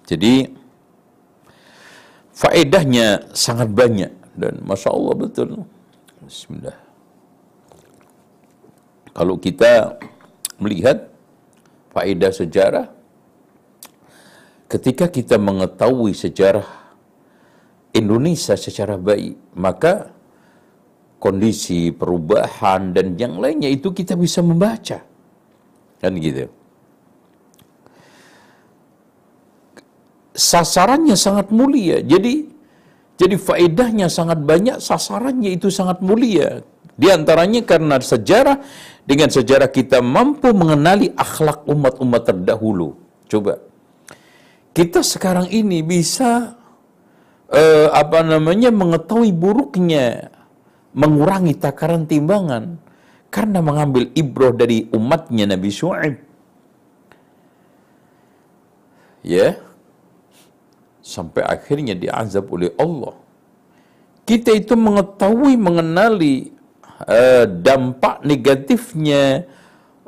Jadi 0.06 0.52
faedahnya 2.36 3.32
sangat 3.32 3.72
banyak 3.72 4.15
dan 4.36 4.60
masya 4.62 4.92
Allah 4.92 5.14
betul. 5.16 5.64
Bismillah. 6.22 6.78
Kalau 9.16 9.40
kita 9.40 9.96
melihat 10.60 11.08
faedah 11.96 12.32
sejarah, 12.32 12.86
ketika 14.68 15.08
kita 15.08 15.40
mengetahui 15.40 16.12
sejarah 16.12 16.68
Indonesia 17.96 18.52
secara 18.60 19.00
baik, 19.00 19.56
maka 19.56 20.12
kondisi 21.16 21.88
perubahan 21.96 22.92
dan 22.92 23.16
yang 23.16 23.40
lainnya 23.40 23.72
itu 23.72 23.88
kita 23.96 24.12
bisa 24.20 24.44
membaca. 24.44 25.00
Kan 25.96 26.12
gitu. 26.20 26.44
Sasarannya 30.36 31.16
sangat 31.16 31.48
mulia. 31.48 32.04
Jadi 32.04 32.55
jadi 33.16 33.36
faedahnya 33.40 34.12
sangat 34.12 34.44
banyak, 34.44 34.76
sasarannya 34.76 35.56
itu 35.56 35.72
sangat 35.72 36.04
mulia. 36.04 36.60
Di 36.96 37.08
antaranya 37.08 37.64
karena 37.64 37.96
sejarah, 38.00 38.60
dengan 39.08 39.32
sejarah 39.32 39.72
kita 39.72 40.04
mampu 40.04 40.52
mengenali 40.52 41.12
akhlak 41.16 41.64
umat-umat 41.64 42.22
terdahulu. 42.28 42.96
Coba. 43.28 43.60
Kita 44.76 45.00
sekarang 45.00 45.48
ini 45.48 45.80
bisa 45.80 46.60
uh, 47.48 47.88
apa 47.96 48.20
namanya 48.20 48.68
mengetahui 48.68 49.32
buruknya 49.32 50.28
mengurangi 50.92 51.56
takaran 51.56 52.04
timbangan 52.04 52.76
karena 53.32 53.64
mengambil 53.64 54.12
ibroh 54.12 54.52
dari 54.52 54.88
umatnya 54.92 55.56
Nabi 55.56 55.68
Shu'aib. 55.72 56.16
Ya, 59.24 59.58
sampai 61.06 61.46
akhirnya 61.46 61.94
diazab 61.94 62.50
oleh 62.50 62.74
Allah. 62.82 63.14
Kita 64.26 64.50
itu 64.50 64.74
mengetahui, 64.74 65.54
mengenali 65.54 66.50
uh, 67.06 67.46
dampak 67.46 68.26
negatifnya 68.26 69.46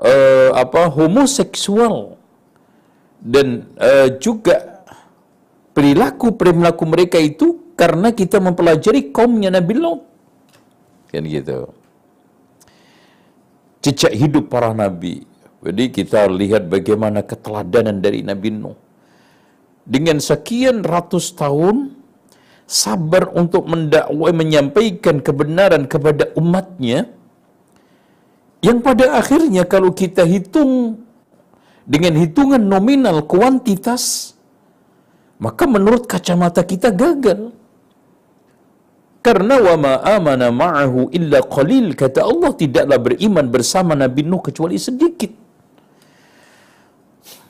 uh, 0.02 0.50
apa 0.58 0.90
homoseksual 0.90 2.18
dan 3.22 3.70
uh, 3.78 4.10
juga 4.18 4.82
perilaku 5.70 6.34
perilaku 6.34 6.82
mereka 6.82 7.22
itu 7.22 7.78
karena 7.78 8.10
kita 8.10 8.42
mempelajari 8.42 9.14
kaumnya 9.14 9.54
Nabi 9.54 9.78
Lot. 9.78 10.02
Kan 11.14 11.22
gitu. 11.30 11.70
Jejak 13.86 14.10
hidup 14.18 14.50
para 14.50 14.74
nabi. 14.74 15.22
Jadi 15.62 15.94
kita 15.94 16.26
lihat 16.26 16.66
bagaimana 16.66 17.22
keteladanan 17.22 18.02
dari 18.02 18.26
Nabi 18.26 18.50
Nuh 18.50 18.87
dengan 19.88 20.20
sekian 20.20 20.84
ratus 20.84 21.32
tahun 21.32 21.96
sabar 22.68 23.32
untuk 23.32 23.64
mendakwai 23.64 24.32
menyampaikan 24.36 25.24
kebenaran 25.24 25.88
kepada 25.88 26.28
umatnya 26.36 27.08
yang 28.60 28.84
pada 28.84 29.16
akhirnya 29.16 29.64
kalau 29.64 29.96
kita 29.96 30.28
hitung 30.28 31.00
dengan 31.88 32.14
hitungan 32.20 32.60
nominal 32.60 33.24
kuantitas 33.24 34.36
maka 35.44 35.64
menurut 35.74 36.04
kacamata 36.12 36.66
kita 36.66 36.90
gagal. 36.90 37.54
Karena 39.26 39.54
wa 39.66 39.74
ma 39.84 39.92
amana 40.16 40.48
ma'ahu 40.62 41.10
illa 41.18 41.38
qalil 41.56 41.94
kata 42.02 42.22
Allah 42.30 42.50
tidaklah 42.54 42.98
beriman 43.06 43.46
bersama 43.54 43.92
Nabi 44.02 44.22
Nuh 44.30 44.42
kecuali 44.46 44.78
sedikit 44.78 45.30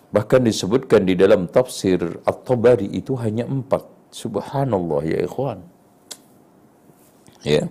Bahkan 0.08 0.40
disebutkan 0.40 1.04
di 1.04 1.12
dalam 1.12 1.44
tafsir 1.52 2.00
At-Tabari 2.24 2.88
itu 2.96 3.12
hanya 3.20 3.44
empat. 3.44 3.84
Subhanallah 4.08 5.04
ya 5.04 5.18
ikhwan. 5.28 5.60
Ya. 7.44 7.68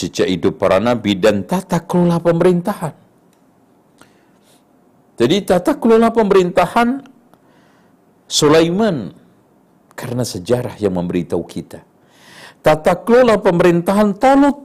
Jejak 0.00 0.28
hidup 0.32 0.56
para 0.56 0.80
nabi 0.80 1.12
dan 1.12 1.44
tata 1.44 1.76
kelola 1.84 2.16
pemerintahan. 2.18 2.96
Jadi 5.14 5.36
tata 5.46 5.78
kelola 5.78 6.10
pemerintahan 6.10 7.04
Sulaiman 8.26 9.14
karena 9.92 10.24
sejarah 10.26 10.74
yang 10.80 10.96
memberitahu 10.98 11.44
kita. 11.46 11.84
Tata 12.64 12.96
kelola 12.96 13.38
pemerintahan 13.38 14.16
Talut 14.16 14.56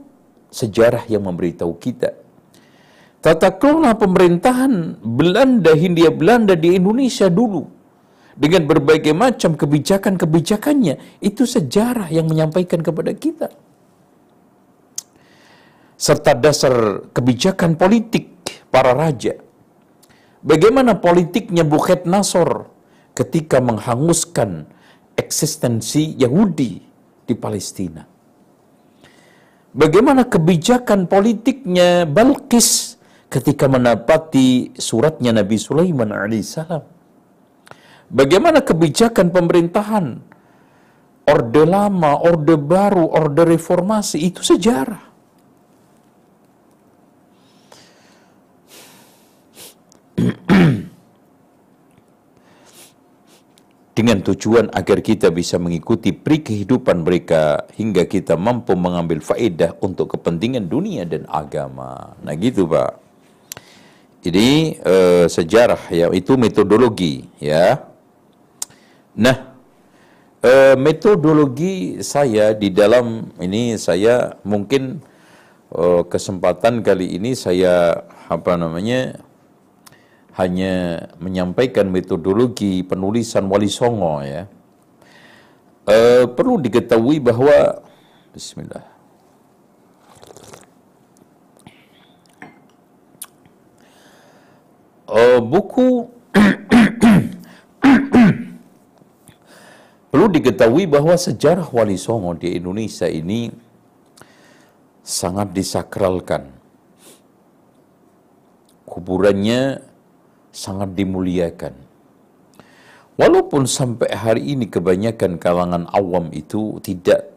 sejarah 0.50 1.06
yang 1.06 1.22
memberitahu 1.28 1.76
kita 1.78 2.19
tata 3.20 3.52
kelola 3.56 3.94
pemerintahan 3.96 5.00
Belanda, 5.04 5.76
Hindia 5.76 6.08
Belanda 6.08 6.56
di 6.56 6.76
Indonesia 6.76 7.28
dulu 7.28 7.68
dengan 8.40 8.64
berbagai 8.64 9.12
macam 9.12 9.54
kebijakan-kebijakannya. 9.54 11.20
Itu 11.20 11.44
sejarah 11.44 12.08
yang 12.08 12.26
menyampaikan 12.32 12.80
kepada 12.80 13.12
kita. 13.12 13.52
Serta 16.00 16.32
dasar 16.32 17.04
kebijakan 17.12 17.76
politik 17.76 18.32
para 18.72 18.96
raja. 18.96 19.36
Bagaimana 20.40 20.96
politiknya 20.96 21.68
Bukhet 21.68 22.08
Nasor 22.08 22.72
ketika 23.12 23.60
menghanguskan 23.60 24.64
eksistensi 25.12 26.16
Yahudi 26.16 26.80
di 27.28 27.34
Palestina? 27.36 28.08
Bagaimana 29.76 30.24
kebijakan 30.24 31.04
politiknya 31.04 32.08
Balkis 32.08 32.96
ketika 33.30 33.70
mendapati 33.70 34.74
suratnya 34.74 35.30
Nabi 35.30 35.56
Sulaiman 35.56 36.10
alaihissalam. 36.10 36.82
Bagaimana 38.10 38.66
kebijakan 38.66 39.30
pemerintahan 39.30 40.18
Orde 41.30 41.62
lama, 41.62 42.18
orde 42.26 42.58
baru, 42.58 43.06
orde 43.06 43.46
reformasi 43.46 44.18
itu 44.18 44.42
sejarah. 44.42 45.06
Dengan 53.94 54.18
tujuan 54.26 54.74
agar 54.74 55.06
kita 55.06 55.30
bisa 55.30 55.62
mengikuti 55.62 56.10
peri 56.10 56.42
kehidupan 56.42 57.06
mereka 57.06 57.62
hingga 57.78 58.10
kita 58.10 58.34
mampu 58.34 58.74
mengambil 58.74 59.22
faedah 59.22 59.78
untuk 59.78 60.18
kepentingan 60.18 60.66
dunia 60.66 61.06
dan 61.06 61.30
agama. 61.30 62.18
Nah 62.26 62.34
gitu 62.34 62.66
Pak. 62.66 63.09
Ini 64.20 64.76
uh, 64.84 65.24
sejarah 65.32 65.88
ya 65.88 66.12
itu 66.12 66.36
metodologi 66.36 67.24
ya. 67.40 67.80
Nah, 69.16 69.56
uh, 70.44 70.76
metodologi 70.76 72.04
saya 72.04 72.52
di 72.52 72.68
dalam 72.68 73.32
ini 73.40 73.80
saya 73.80 74.36
mungkin 74.44 75.00
uh, 75.72 76.04
kesempatan 76.04 76.84
kali 76.84 77.16
ini 77.16 77.32
saya 77.32 78.04
apa 78.28 78.60
namanya 78.60 79.24
hanya 80.36 81.08
menyampaikan 81.16 81.88
metodologi 81.88 82.84
penulisan 82.84 83.48
Wali 83.48 83.72
Songo 83.72 84.20
ya. 84.20 84.44
Uh, 85.88 86.28
perlu 86.28 86.60
diketahui 86.60 87.24
bahwa 87.24 87.80
Bismillah. 88.30 88.89
Uh, 95.10 95.38
buku 95.42 96.06
perlu 100.10 100.26
diketahui 100.30 100.86
bahwa 100.86 101.14
sejarah 101.18 101.66
Wali 101.70 101.98
Songo 101.98 102.34
di 102.38 102.54
Indonesia 102.54 103.10
ini 103.10 103.50
sangat 105.02 105.50
disakralkan. 105.50 106.50
Kuburannya 108.86 109.86
sangat 110.50 110.98
dimuliakan. 110.98 111.74
Walaupun 113.14 113.68
sampai 113.68 114.10
hari 114.16 114.56
ini 114.56 114.66
kebanyakan 114.66 115.38
kalangan 115.38 115.86
awam 115.92 116.32
itu 116.34 116.82
tidak 116.82 117.30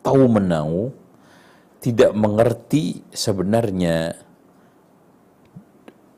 tahu 0.00 0.30
menau, 0.30 0.94
tidak 1.82 2.14
mengerti 2.16 3.02
sebenarnya 3.12 4.16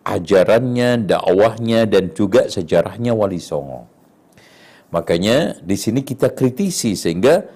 ajarannya, 0.04 1.08
dakwahnya 1.08 1.88
dan 1.88 2.12
juga 2.12 2.46
sejarahnya 2.52 3.16
Wali 3.16 3.40
Songo. 3.40 3.88
Makanya 4.92 5.58
di 5.64 5.74
sini 5.74 6.04
kita 6.04 6.30
kritisi 6.30 6.94
sehingga 6.94 7.48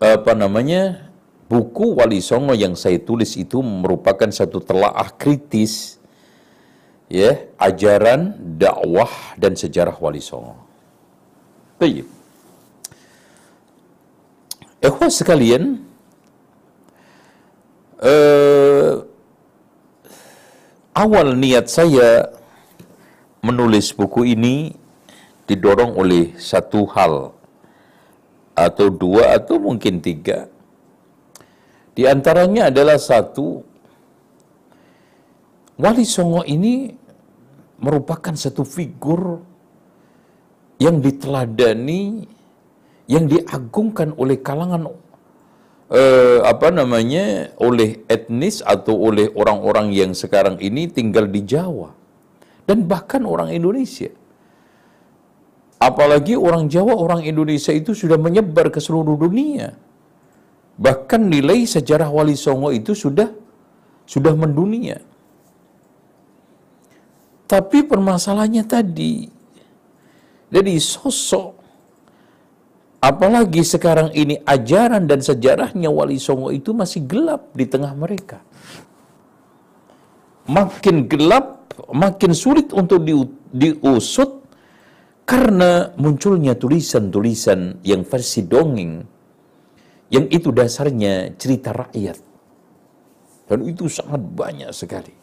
apa 0.00 0.32
namanya 0.34 1.12
buku 1.46 1.94
Wali 1.94 2.18
Songo 2.18 2.56
yang 2.56 2.74
saya 2.74 2.98
tulis 2.98 3.36
itu 3.38 3.62
merupakan 3.62 4.26
satu 4.32 4.58
telaah 4.58 5.12
kritis 5.14 6.00
ya 7.06 7.46
ajaran, 7.60 8.34
dakwah 8.58 9.38
dan 9.38 9.54
sejarah 9.54 9.94
Wali 9.94 10.18
Songo. 10.18 10.58
Baik. 11.78 12.08
Ikhwah 14.82 15.10
sekalian, 15.12 15.82
eh, 18.00 18.92
awal 20.96 21.36
niat 21.36 21.68
saya 21.68 22.32
menulis 23.44 23.92
buku 23.92 24.32
ini 24.32 24.72
didorong 25.44 25.92
oleh 25.92 26.32
satu 26.40 26.88
hal 26.88 27.36
atau 28.56 28.88
dua 28.88 29.36
atau 29.36 29.60
mungkin 29.60 30.00
tiga. 30.00 30.48
Di 31.92 32.08
antaranya 32.08 32.72
adalah 32.72 32.96
satu, 32.96 33.60
Wali 35.76 36.08
Songo 36.08 36.40
ini 36.48 36.88
merupakan 37.76 38.32
satu 38.32 38.64
figur 38.64 39.44
yang 40.80 41.04
diteladani, 41.04 42.24
yang 43.04 43.28
diagungkan 43.28 44.16
oleh 44.16 44.40
kalangan 44.40 44.88
eh, 45.90 46.38
apa 46.42 46.68
namanya, 46.74 47.54
oleh 47.62 48.02
etnis 48.10 48.62
atau 48.62 48.96
oleh 48.96 49.30
orang-orang 49.34 49.94
yang 49.94 50.12
sekarang 50.14 50.58
ini 50.58 50.90
tinggal 50.90 51.26
di 51.30 51.42
Jawa 51.46 51.94
dan 52.66 52.86
bahkan 52.90 53.22
orang 53.22 53.54
Indonesia. 53.54 54.10
Apalagi 55.76 56.34
orang 56.34 56.72
Jawa, 56.72 56.96
orang 56.96 57.22
Indonesia 57.22 57.70
itu 57.70 57.92
sudah 57.92 58.16
menyebar 58.16 58.72
ke 58.72 58.80
seluruh 58.80 59.14
dunia. 59.14 59.76
Bahkan 60.76 61.20
nilai 61.28 61.68
sejarah 61.68 62.08
Wali 62.08 62.36
Songo 62.36 62.72
itu 62.72 62.96
sudah 62.96 63.28
sudah 64.08 64.32
mendunia. 64.32 65.00
Tapi 67.46 67.86
permasalahannya 67.86 68.64
tadi, 68.66 69.30
jadi 70.50 70.74
sosok, 70.78 71.55
apalagi 73.02 73.62
sekarang 73.62 74.12
ini 74.16 74.40
ajaran 74.42 75.04
dan 75.04 75.20
sejarahnya 75.20 75.92
Wali 75.92 76.16
Songo 76.20 76.50
itu 76.52 76.72
masih 76.72 77.04
gelap 77.04 77.52
di 77.52 77.68
tengah 77.68 77.92
mereka. 77.92 78.40
Makin 80.46 81.10
gelap, 81.10 81.74
makin 81.90 82.30
sulit 82.30 82.70
untuk 82.70 83.02
diusut 83.50 84.46
karena 85.26 85.90
munculnya 85.98 86.54
tulisan-tulisan 86.54 87.82
yang 87.82 88.06
versi 88.06 88.46
dongeng, 88.46 89.02
yang 90.08 90.30
itu 90.30 90.54
dasarnya 90.54 91.34
cerita 91.34 91.74
rakyat. 91.74 92.18
Dan 93.46 93.62
itu 93.66 93.90
sangat 93.90 94.22
banyak 94.22 94.70
sekali. 94.70 95.14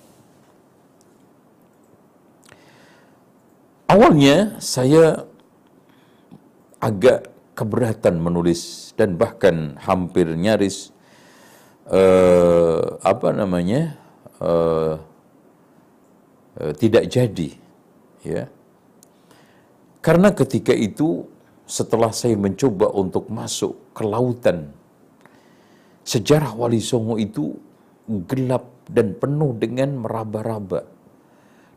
Awalnya 3.88 4.60
saya 4.64 5.28
agak 6.80 7.33
keberatan 7.54 8.18
menulis 8.18 8.92
dan 8.98 9.18
bahkan 9.18 9.78
hampir 9.82 10.30
nyaris 10.34 10.90
uh, 11.90 12.98
apa 13.02 13.30
namanya 13.34 13.98
uh, 14.42 14.98
uh, 16.58 16.74
tidak 16.78 17.10
jadi 17.10 17.50
ya 18.26 18.50
karena 20.04 20.36
ketika 20.36 20.76
itu 20.76 21.24
setelah 21.64 22.12
saya 22.12 22.36
mencoba 22.36 22.92
untuk 22.92 23.32
masuk 23.32 23.96
ke 23.96 24.04
lautan, 24.04 24.76
sejarah 26.04 26.52
Wali 26.52 26.84
Songo 26.84 27.16
itu 27.16 27.56
gelap 28.28 28.68
dan 28.92 29.16
penuh 29.16 29.56
dengan 29.56 30.04
meraba-raba. 30.04 30.84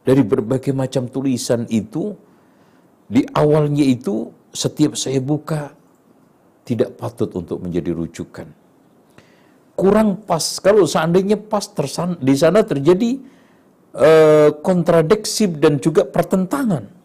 Dari 0.02 0.22
berbagai 0.26 0.74
macam 0.74 1.06
tulisan 1.06 1.70
itu, 1.70 2.18
di 3.06 3.22
awalnya 3.30 3.86
itu 3.86 4.30
setiap 4.56 4.96
saya 4.96 5.20
buka 5.20 5.76
tidak 6.64 6.96
patut 6.96 7.28
untuk 7.36 7.60
menjadi 7.60 7.92
rujukan. 7.92 8.48
Kurang 9.76 10.24
pas, 10.24 10.56
kalau 10.64 10.88
seandainya 10.88 11.36
pas 11.36 11.68
tersan, 11.68 12.16
di 12.16 12.32
sana 12.32 12.64
terjadi 12.64 13.20
uh, 13.92 14.50
kontradiksi 14.64 15.52
dan 15.52 15.76
juga 15.76 16.08
pertentangan 16.08 16.96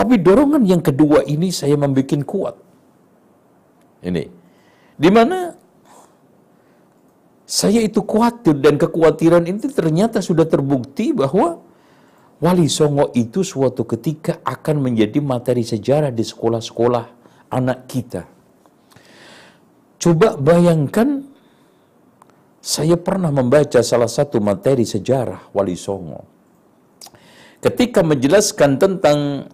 tapi 0.00 0.16
dorongan 0.16 0.64
yang 0.64 0.80
kedua 0.80 1.26
ini 1.28 1.52
saya 1.52 1.76
membuat 1.76 2.24
kuat. 2.24 2.56
Ini. 4.00 4.24
Di 4.96 5.10
mana 5.12 5.52
saya 7.44 7.84
itu 7.84 8.00
khawatir 8.00 8.56
dan 8.64 8.80
kekhawatiran 8.80 9.44
ini 9.44 9.60
ternyata 9.68 10.24
sudah 10.24 10.48
terbukti 10.48 11.12
bahwa 11.12 11.60
Wali 12.40 12.72
Songo 12.72 13.12
itu 13.12 13.44
suatu 13.44 13.84
ketika 13.84 14.40
akan 14.40 14.88
menjadi 14.88 15.20
materi 15.20 15.60
sejarah 15.60 16.08
di 16.08 16.24
sekolah-sekolah 16.24 17.04
anak 17.52 17.84
kita. 17.84 18.24
Coba 20.00 20.40
bayangkan 20.40 21.20
saya 22.64 22.96
pernah 22.96 23.28
membaca 23.28 23.84
salah 23.84 24.08
satu 24.08 24.40
materi 24.40 24.88
sejarah 24.88 25.52
Wali 25.52 25.76
Songo. 25.76 26.24
Ketika 27.60 28.00
menjelaskan 28.00 28.80
tentang 28.80 29.44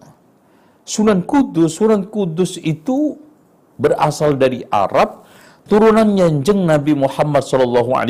Sunan 0.87 1.27
Kudus, 1.27 1.75
Sunan 1.75 2.07
Kudus 2.07 2.55
itu 2.55 3.19
berasal 3.75 4.39
dari 4.39 4.63
Arab, 4.71 5.27
turunan 5.67 6.07
Nyanjeng 6.15 6.63
Nabi 6.63 6.95
Muhammad 6.95 7.43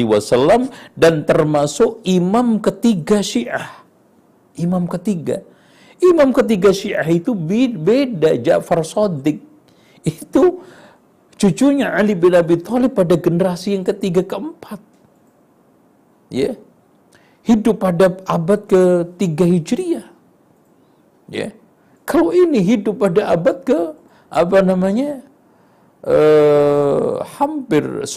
Wasallam 0.05 0.69
dan 0.93 1.25
termasuk 1.25 2.05
imam 2.05 2.61
ketiga 2.61 3.25
Syiah. 3.25 3.86
Imam 4.57 4.89
ketiga. 4.89 5.45
Imam 6.01 6.29
ketiga 6.33 6.69
Syiah 6.73 7.05
itu 7.09 7.33
beda 7.33 8.37
Ja'far 8.37 8.81
Sodik. 8.85 9.41
Itu 10.05 10.61
cucunya 11.37 11.93
Ali 11.93 12.13
bin 12.13 12.33
Abi 12.37 12.57
Thalib 12.61 12.93
pada 12.93 13.17
generasi 13.17 13.77
yang 13.77 13.85
ketiga 13.85 14.21
keempat. 14.25 14.81
Ya. 16.29 16.53
Hidup 17.47 17.79
pada 17.79 18.13
abad 18.27 18.61
ketiga 18.67 19.45
Hijriah. 19.47 20.07
Ya. 21.31 21.55
Kalau 22.07 22.31
ini 22.31 22.59
hidup 22.63 23.03
pada 23.03 23.31
abad 23.35 23.57
ke 23.67 23.79
apa 24.27 24.59
namanya 24.63 25.23
uh, 26.03 27.23
hampir 27.39 27.83
10 28.03 28.07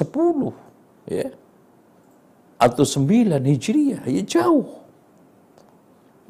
ya 1.10 1.28
atau 2.60 2.84
9 2.84 3.40
Hijriah 3.40 4.02
ya 4.04 4.22
jauh. 4.26 4.79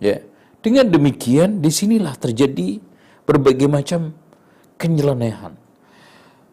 Ya. 0.01 0.25
Dengan 0.61 0.89
demikian 0.89 1.61
di 1.61 1.69
sinilah 1.69 2.17
terjadi 2.17 2.81
berbagai 3.25 3.69
macam 3.69 4.17
kenyelenehan. 4.81 5.57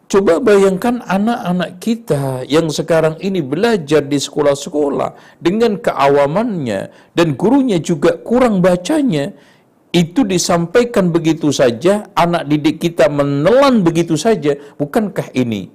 Coba 0.08 0.40
bayangkan 0.40 1.04
anak-anak 1.04 1.84
kita 1.84 2.48
yang 2.48 2.72
sekarang 2.72 3.20
ini 3.20 3.44
belajar 3.44 4.00
di 4.00 4.16
sekolah-sekolah 4.16 5.40
dengan 5.44 5.76
keawamannya 5.76 7.12
dan 7.12 7.36
gurunya 7.36 7.76
juga 7.84 8.16
kurang 8.16 8.64
bacanya, 8.64 9.36
itu 9.92 10.24
disampaikan 10.24 11.12
begitu 11.12 11.52
saja, 11.52 12.08
anak 12.16 12.48
didik 12.48 12.80
kita 12.80 13.12
menelan 13.12 13.84
begitu 13.84 14.16
saja, 14.16 14.56
bukankah 14.80 15.28
ini 15.36 15.68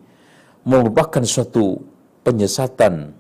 merupakan 0.65 1.21
suatu 1.29 1.85
penyesatan, 2.25 3.13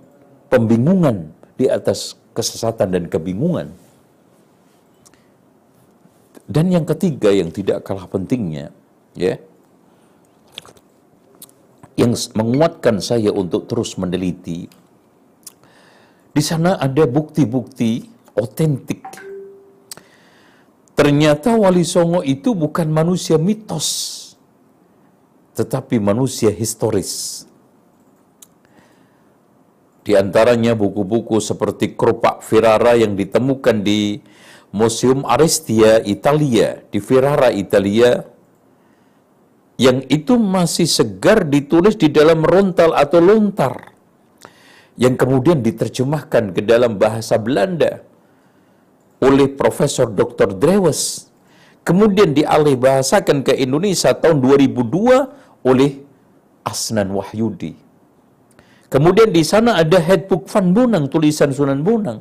pembingungan 0.49 1.29
di 1.61 1.69
atas 1.69 2.17
kesesatan 2.33 2.89
dan 2.89 3.05
kebingungan? 3.13 3.82
Dan 6.53 6.69
yang 6.69 6.85
ketiga 6.85 7.33
yang 7.33 7.49
tidak 7.49 7.81
kalah 7.81 8.05
pentingnya, 8.05 8.69
ya, 9.17 9.41
yang 11.97 12.13
menguatkan 12.37 13.01
saya 13.01 13.33
untuk 13.33 13.65
terus 13.65 13.97
meneliti, 13.97 14.69
di 16.37 16.43
sana 16.45 16.77
ada 16.77 17.09
bukti-bukti 17.09 18.05
otentik 18.37 19.33
Ternyata 20.93 21.57
Wali 21.57 21.83
Songo 21.89 22.21
itu 22.21 22.53
bukan 22.53 22.87
manusia 22.87 23.35
mitos, 23.35 23.89
tetapi 25.57 25.97
manusia 25.97 26.53
historis. 26.53 27.43
Di 30.07 30.15
antaranya 30.15 30.79
buku-buku 30.79 31.43
seperti 31.43 31.99
Kerupak 31.99 32.47
Firara 32.47 32.95
yang 32.95 33.19
ditemukan 33.19 33.83
di 33.83 34.23
Museum 34.73 35.29
Arestia, 35.29 36.01
Italia, 36.01 36.81
di 36.89 36.97
Firara, 36.97 37.53
Italia, 37.53 38.25
yang 39.77 40.01
itu 40.09 40.41
masih 40.41 40.89
segar 40.89 41.45
ditulis 41.45 41.97
di 41.97 42.09
dalam 42.09 42.41
rontal 42.41 42.97
atau 42.97 43.21
lontar, 43.21 43.93
yang 44.97 45.13
kemudian 45.17 45.61
diterjemahkan 45.61 46.57
ke 46.57 46.65
dalam 46.65 46.97
bahasa 46.97 47.37
Belanda 47.37 48.01
oleh 49.21 49.53
Profesor 49.53 50.09
Dr. 50.09 50.57
Drewes. 50.57 51.29
Kemudian 51.83 52.31
dialih 52.31 52.79
bahasakan 52.79 53.43
ke 53.43 53.59
Indonesia 53.59 54.15
tahun 54.15 54.39
2002 54.39 55.67
oleh 55.67 56.01
Asnan 56.63 57.11
Wahyudi. 57.11 57.75
Kemudian 58.93 59.33
di 59.33 59.41
sana 59.41 59.81
ada 59.81 59.97
headbook 59.97 60.53
Van 60.53 60.69
Bonang, 60.77 61.09
tulisan 61.09 61.49
Sunan 61.49 61.81
Bonang. 61.81 62.21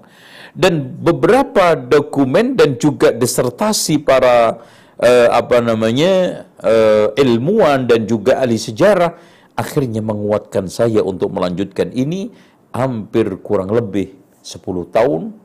Dan 0.56 1.04
beberapa 1.04 1.76
dokumen 1.76 2.56
dan 2.56 2.80
juga 2.80 3.12
disertasi 3.12 4.00
para 4.00 4.56
uh, 4.96 5.28
apa 5.36 5.60
namanya 5.60 6.48
uh, 6.64 7.12
ilmuwan 7.20 7.92
dan 7.92 8.08
juga 8.08 8.40
ahli 8.40 8.56
sejarah 8.56 9.20
akhirnya 9.60 10.00
menguatkan 10.00 10.72
saya 10.72 11.04
untuk 11.04 11.36
melanjutkan 11.36 11.92
ini 11.92 12.32
hampir 12.72 13.28
kurang 13.44 13.76
lebih 13.76 14.16
10 14.40 14.64
tahun 14.96 15.36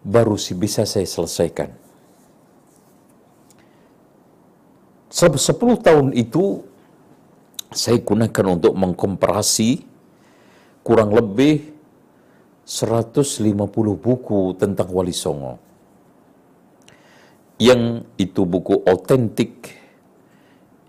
baru 0.00 0.40
sih 0.40 0.56
bisa 0.56 0.88
saya 0.88 1.04
selesaikan. 1.04 1.76
10 5.12 5.36
tahun 5.84 6.16
itu 6.16 6.64
saya 7.68 8.00
gunakan 8.00 8.56
untuk 8.56 8.72
mengkomparasi 8.74 9.89
kurang 10.80 11.12
lebih 11.12 11.70
150 12.64 13.50
buku 13.98 14.54
tentang 14.54 14.88
Wali 14.90 15.14
Songo. 15.14 15.58
Yang 17.60 18.08
itu 18.16 18.42
buku 18.48 18.80
otentik 18.88 19.74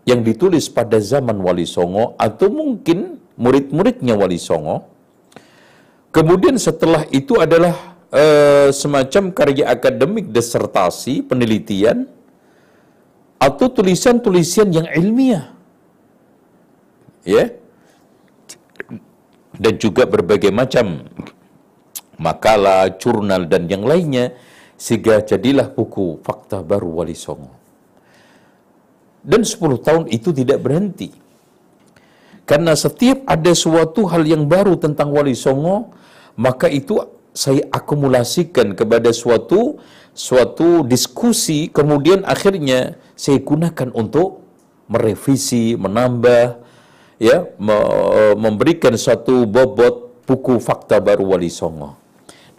yang 0.07 0.21
ditulis 0.23 0.71
pada 0.71 0.97
zaman 1.01 1.37
Wali 1.41 1.67
Songo 1.67 2.15
atau 2.15 2.47
mungkin 2.47 3.19
murid-muridnya 3.35 4.15
Wali 4.15 4.39
Songo. 4.39 4.87
Kemudian 6.11 6.59
setelah 6.59 7.07
itu 7.11 7.39
adalah 7.39 7.95
uh, 8.11 8.69
semacam 8.75 9.31
karya 9.31 9.71
akademik, 9.71 10.29
disertasi, 10.29 11.23
penelitian, 11.23 12.05
atau 13.41 13.67
tulisan-tulisan 13.71 14.69
yang 14.69 14.87
ilmiah. 14.91 15.55
Ya. 17.23 17.60
Dan 19.61 19.77
juga 19.77 20.09
berbagai 20.09 20.49
macam 20.49 21.05
makalah, 22.17 22.89
jurnal, 22.97 23.45
dan 23.45 23.69
yang 23.69 23.85
lainnya, 23.85 24.33
sehingga 24.73 25.21
jadilah 25.21 25.69
buku 25.69 26.17
Fakta 26.25 26.65
Baru 26.65 26.97
Wali 26.97 27.13
Songo. 27.13 27.53
Dan 29.21 29.45
10 29.45 29.85
tahun 29.85 30.03
itu 30.09 30.33
tidak 30.33 30.65
berhenti. 30.65 31.13
Karena 32.49 32.73
setiap 32.73 33.21
ada 33.29 33.53
suatu 33.53 34.09
hal 34.09 34.25
yang 34.25 34.49
baru 34.49 34.81
tentang 34.81 35.13
Wali 35.13 35.37
Songo, 35.37 35.93
maka 36.33 36.65
itu 36.65 36.97
saya 37.31 37.63
akumulasikan 37.69 38.75
kepada 38.75 39.13
suatu 39.15 39.79
suatu 40.11 40.83
diskusi 40.83 41.71
kemudian 41.71 42.27
akhirnya 42.27 42.99
saya 43.15 43.39
gunakan 43.39 43.95
untuk 43.95 44.43
merevisi, 44.91 45.79
menambah 45.79 46.59
ya, 47.21 47.45
memberikan 48.33 48.97
suatu 48.97 49.45
bobot 49.45 50.25
buku 50.25 50.57
fakta 50.57 50.97
baru 50.97 51.37
Wali 51.37 51.53
Songo. 51.53 51.93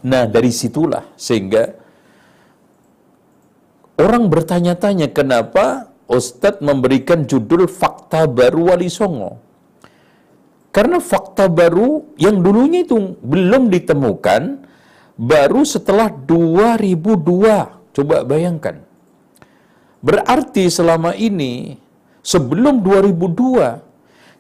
Nah, 0.07 0.31
dari 0.31 0.55
situlah 0.55 1.03
sehingga 1.19 1.75
orang 3.99 4.31
bertanya-tanya 4.31 5.11
kenapa 5.11 5.91
Ustadz 6.07 6.63
memberikan 6.63 7.27
judul 7.27 7.67
fakta 7.67 8.31
baru 8.31 8.71
Wali 8.71 8.87
Songo. 8.87 9.43
Karena 10.73 11.05
fakta 11.05 11.53
baru 11.53 12.17
yang 12.17 12.41
dulunya 12.41 12.81
itu 12.87 12.97
belum 13.21 13.69
ditemukan 13.69 14.65
baru 15.21 15.69
setelah 15.69 16.09
2002. 16.09 17.93
Coba 17.93 18.25
bayangkan. 18.25 18.81
Berarti 20.01 20.73
selama 20.73 21.13
ini 21.13 21.77
sebelum 22.25 22.81
2002 22.81 23.92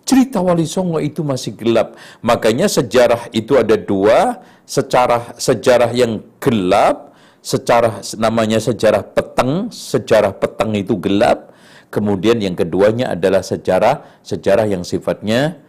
cerita 0.03 0.43
Wali 0.43 0.67
Songo 0.67 0.99
itu 0.99 1.23
masih 1.23 1.55
gelap. 1.55 1.99
Makanya 2.21 2.67
sejarah 2.67 3.31
itu 3.31 3.57
ada 3.59 3.75
dua, 3.79 4.43
secara 4.67 5.35
sejarah 5.39 5.91
yang 5.95 6.23
gelap, 6.39 7.15
secara 7.43 8.03
namanya 8.19 8.59
sejarah 8.63 9.03
peteng, 9.03 9.71
sejarah 9.71 10.35
peteng 10.35 10.75
itu 10.79 10.99
gelap. 10.99 11.51
Kemudian 11.93 12.41
yang 12.41 12.57
keduanya 12.57 13.13
adalah 13.13 13.45
sejarah 13.45 14.25
sejarah 14.25 14.65
yang 14.65 14.81
sifatnya 14.81 15.61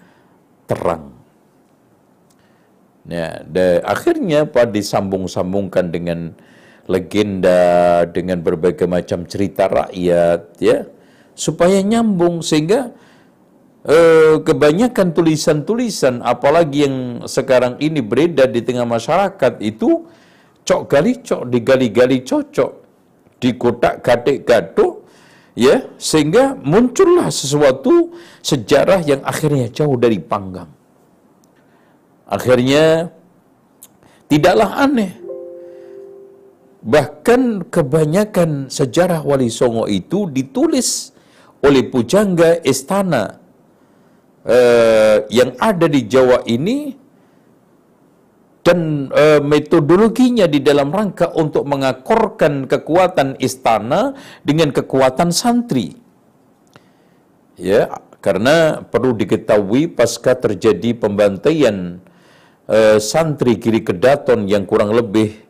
terang. 0.66 1.12
Ya, 3.04 3.44
dan 3.44 3.84
akhirnya 3.84 4.48
pada 4.48 4.72
disambung-sambungkan 4.72 5.92
dengan 5.92 6.32
legenda, 6.88 8.04
dengan 8.08 8.40
berbagai 8.40 8.88
macam 8.88 9.28
cerita 9.28 9.68
rakyat, 9.68 10.56
ya, 10.64 10.88
supaya 11.36 11.84
nyambung 11.84 12.40
sehingga 12.40 12.96
eh, 13.84 14.36
kebanyakan 14.40 15.12
tulisan-tulisan, 15.12 16.24
apalagi 16.24 16.88
yang 16.88 16.96
sekarang 17.28 17.76
ini 17.84 18.00
beredar 18.00 18.48
di 18.50 18.64
tengah 18.64 18.88
masyarakat 18.88 19.60
itu 19.60 20.08
cok 20.64 20.82
gali 20.88 21.20
cok, 21.20 21.42
digali-gali 21.52 22.24
cocok, 22.24 22.72
di 23.44 23.50
kotak 23.60 24.00
gatik 24.00 24.48
gaduk, 24.48 25.04
ya, 25.54 25.84
sehingga 26.00 26.56
muncullah 26.56 27.28
sesuatu 27.28 28.16
sejarah 28.40 29.04
yang 29.04 29.22
akhirnya 29.28 29.68
jauh 29.68 30.00
dari 30.00 30.20
panggang. 30.24 30.72
Akhirnya 32.24 33.12
tidaklah 34.32 34.80
aneh. 34.80 35.14
Bahkan 36.84 37.72
kebanyakan 37.72 38.68
sejarah 38.68 39.24
Wali 39.24 39.48
Songo 39.48 39.88
itu 39.88 40.28
ditulis 40.28 41.16
oleh 41.64 41.88
pujangga 41.88 42.60
istana 42.60 43.43
uh, 44.48 45.24
yang 45.28 45.56
ada 45.60 45.88
di 45.88 46.08
Jawa 46.08 46.44
ini 46.48 46.96
dan 48.64 49.12
uh, 49.12 49.44
metodologinya 49.44 50.48
di 50.48 50.64
dalam 50.64 50.88
rangka 50.88 51.36
untuk 51.36 51.68
mengakorkan 51.68 52.64
kekuatan 52.68 53.36
istana 53.44 54.16
dengan 54.44 54.72
kekuatan 54.72 55.36
santri. 55.36 56.00
Ya, 57.60 57.92
karena 58.24 58.82
perlu 58.88 59.12
diketahui 59.14 59.92
pasca 59.92 60.34
terjadi 60.34 60.96
pembantaian 60.96 62.00
eh, 62.72 62.98
santri 63.04 63.60
kiri 63.60 63.84
kedaton 63.84 64.48
yang 64.48 64.64
kurang 64.64 64.96
lebih 64.96 65.44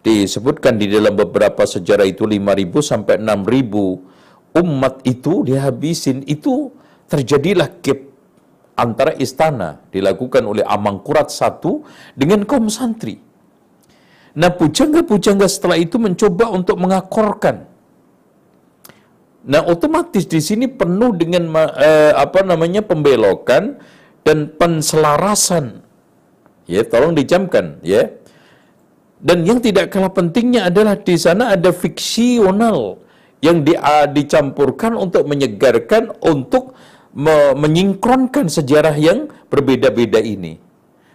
disebutkan 0.00 0.80
di 0.80 0.88
dalam 0.88 1.12
beberapa 1.12 1.66
sejarah 1.66 2.08
itu 2.08 2.24
5.000 2.24 2.72
sampai 2.78 3.20
6.000 3.20 4.56
umat 4.62 5.02
itu 5.04 5.44
dihabisin 5.44 6.24
itu 6.24 6.72
terjadilah 7.10 7.68
gap 7.84 8.05
antara 8.76 9.16
istana 9.16 9.82
dilakukan 9.90 10.44
oleh 10.44 10.62
Amangkurat 10.62 11.32
satu 11.32 11.82
dengan 12.12 12.44
kaum 12.44 12.68
santri. 12.68 13.18
Nah 14.36 14.52
pujangga-pujangga 14.52 15.48
setelah 15.48 15.80
itu 15.80 15.96
mencoba 15.96 16.52
untuk 16.52 16.76
mengakorkan. 16.76 17.64
Nah 19.48 19.62
otomatis 19.64 20.28
di 20.28 20.38
sini 20.44 20.68
penuh 20.68 21.16
dengan 21.16 21.48
eh, 21.80 22.12
apa 22.12 22.44
namanya 22.44 22.84
pembelokan 22.84 23.80
dan 24.26 24.52
penselarasan 24.60 25.86
Ya, 26.66 26.82
tolong 26.82 27.14
dijamkan, 27.14 27.78
ya. 27.86 28.10
Dan 29.22 29.46
yang 29.46 29.62
tidak 29.62 29.94
kalah 29.94 30.10
pentingnya 30.10 30.68
adalah 30.68 30.98
di 30.98 31.16
sana 31.16 31.54
ada 31.54 31.70
fiksional 31.70 33.00
yang 33.40 33.62
di, 33.62 33.72
uh, 33.78 34.10
dicampurkan 34.10 34.98
untuk 34.98 35.24
menyegarkan, 35.30 36.10
untuk 36.20 36.74
me 37.16 37.56
menyingkronkan 37.56 38.46
sejarah 38.52 38.96
yang 39.00 39.32
berbeda-beda 39.48 40.20
ini. 40.20 40.60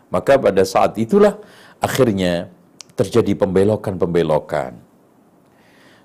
Maka 0.09 0.41
pada 0.41 0.65
saat 0.65 0.97
itulah 0.97 1.37
akhirnya 1.77 2.49
terjadi 2.97 3.37
pembelokan-pembelokan. 3.37 4.75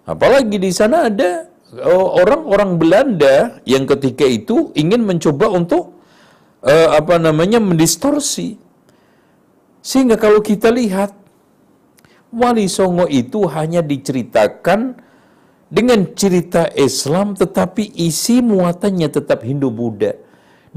Apalagi 0.06 0.56
di 0.62 0.70
sana 0.70 1.10
ada 1.10 1.50
uh, 1.74 2.08
orang-orang 2.22 2.78
Belanda 2.78 3.36
yang 3.66 3.88
ketika 3.90 4.22
itu 4.22 4.70
ingin 4.78 5.02
mencoba 5.02 5.50
untuk 5.50 5.98
uh, 6.62 6.94
apa 6.94 7.18
namanya 7.18 7.58
mendistorsi 7.58 8.66
sehingga 9.86 10.18
kalau 10.18 10.42
kita 10.42 10.66
lihat, 10.74 11.14
Wali 12.34 12.66
Songo 12.66 13.06
itu 13.06 13.46
hanya 13.46 13.86
diceritakan 13.86 14.98
dengan 15.66 16.06
cerita 16.14 16.70
Islam 16.74 17.34
tetapi 17.34 17.98
isi 17.98 18.38
muatannya 18.42 19.08
tetap 19.10 19.42
Hindu-Buddha. 19.42 20.14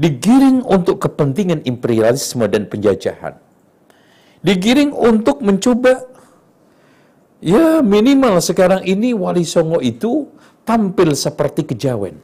Digiring 0.00 0.64
untuk 0.64 1.04
kepentingan 1.04 1.68
imperialisme 1.68 2.48
dan 2.48 2.66
penjajahan. 2.72 3.36
Digiring 4.40 4.96
untuk 4.96 5.44
mencoba 5.44 6.08
ya 7.44 7.84
minimal 7.84 8.40
sekarang 8.40 8.80
ini 8.88 9.12
Wali 9.12 9.44
Songo 9.44 9.84
itu 9.84 10.32
tampil 10.64 11.12
seperti 11.12 11.68
kejawen. 11.68 12.16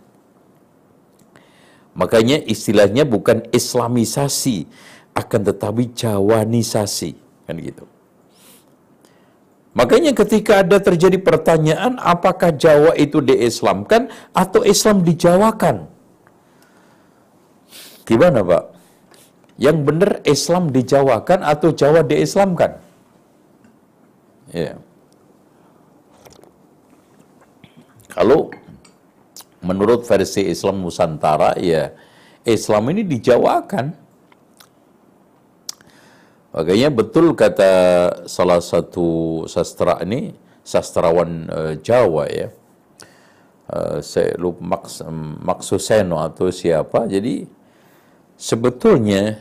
Makanya 1.96 2.40
istilahnya 2.44 3.08
bukan 3.08 3.44
islamisasi, 3.52 4.68
akan 5.16 5.40
tetapi 5.48 5.96
jawanisasi 5.96 7.16
kan 7.48 7.56
gitu. 7.56 7.88
Makanya 9.76 10.16
ketika 10.16 10.64
ada 10.64 10.80
terjadi 10.80 11.20
pertanyaan 11.20 12.00
apakah 12.00 12.48
Jawa 12.56 12.96
itu 12.96 13.20
diislamkan 13.20 14.08
atau 14.32 14.64
Islam 14.64 15.04
dijawakan? 15.04 15.84
Gimana 18.08 18.40
Pak? 18.40 18.64
Yang 19.60 19.78
benar 19.84 20.10
Islam 20.24 20.72
dijawakan 20.72 21.44
atau 21.44 21.76
Jawa 21.76 22.00
diislamkan? 22.08 22.80
Ya. 24.48 24.80
Kalau 28.16 28.48
menurut 29.60 30.08
versi 30.08 30.48
Islam 30.48 30.80
Nusantara 30.80 31.52
ya 31.60 31.92
Islam 32.48 32.96
ini 32.96 33.04
dijawakan. 33.04 34.05
Makanya 36.56 36.88
betul 36.88 37.36
kata 37.36 37.72
salah 38.24 38.64
satu 38.64 39.44
sastra 39.44 40.00
ini, 40.00 40.32
sastrawan 40.64 41.44
uh, 41.52 41.74
Jawa 41.76 42.24
ya, 42.32 42.48
uh, 43.68 44.00
saya 44.00 44.32
lupa 44.40 44.64
Maks, 44.64 45.04
Maksuseno 45.44 46.16
atau 46.16 46.48
siapa. 46.48 47.04
Jadi 47.04 47.44
sebetulnya 48.40 49.36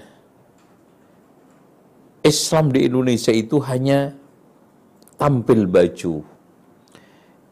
Islam 2.19 2.75
di 2.75 2.83
Indonesia 2.83 3.31
itu 3.31 3.63
hanya 3.63 4.11
tampil 5.15 5.71
baju 5.71 6.19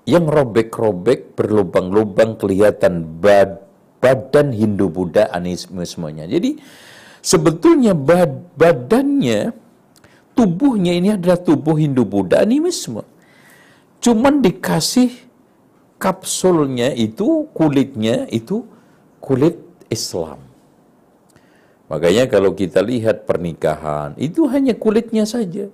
yang 0.04 0.28
robek-robek 0.28 1.40
berlubang-lubang 1.40 2.36
kelihatan 2.36 3.24
bad, 3.24 3.64
badan 4.04 4.52
Hindu-Buddha 4.52 5.32
animismenya. 5.32 6.28
Jadi 6.28 6.60
sebetulnya 7.24 7.96
bad, 7.96 8.54
badannya, 8.60 9.56
tubuhnya 10.36 10.92
ini 10.92 11.16
adalah 11.16 11.40
tubuh 11.40 11.80
Hindu-Buddha 11.80 12.44
animisme. 12.44 13.08
Cuman 14.04 14.44
dikasih 14.44 15.16
kapsulnya 15.96 16.92
itu, 16.92 17.48
kulitnya 17.56 18.28
itu 18.28 18.68
kulit 19.24 19.56
Islam. 19.88 20.44
Makanya 21.88 22.28
kalau 22.28 22.52
kita 22.52 22.84
lihat 22.84 23.24
pernikahan, 23.24 24.20
itu 24.20 24.44
hanya 24.52 24.76
kulitnya 24.76 25.24
saja 25.24 25.72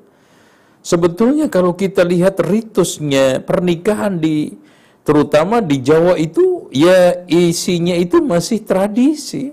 Sebetulnya 0.79 1.51
kalau 1.51 1.75
kita 1.75 2.07
lihat 2.07 2.39
ritusnya 2.39 3.43
pernikahan 3.43 4.15
di 4.15 4.55
terutama 5.03 5.59
di 5.59 5.83
Jawa 5.83 6.15
itu 6.15 6.71
ya 6.71 7.27
isinya 7.27 7.95
itu 7.99 8.23
masih 8.23 8.63
tradisi. 8.63 9.51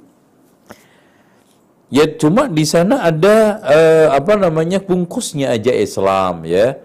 Ya 1.87 2.05
cuma 2.18 2.51
di 2.51 2.66
sana 2.66 3.07
ada 3.07 3.62
eh, 3.62 4.09
apa 4.11 4.35
namanya 4.35 4.83
bungkusnya 4.83 5.55
aja 5.55 5.70
Islam 5.70 6.42
ya. 6.42 6.83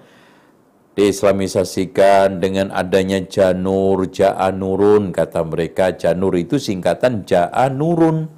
Diislamisasikan 0.92 2.44
dengan 2.44 2.70
adanya 2.76 3.24
janur, 3.24 4.12
ja'anurun 4.12 5.16
kata 5.16 5.42
mereka. 5.48 5.96
Janur 5.96 6.36
itu 6.38 6.62
singkatan 6.62 7.26
ja'anurun 7.26 8.30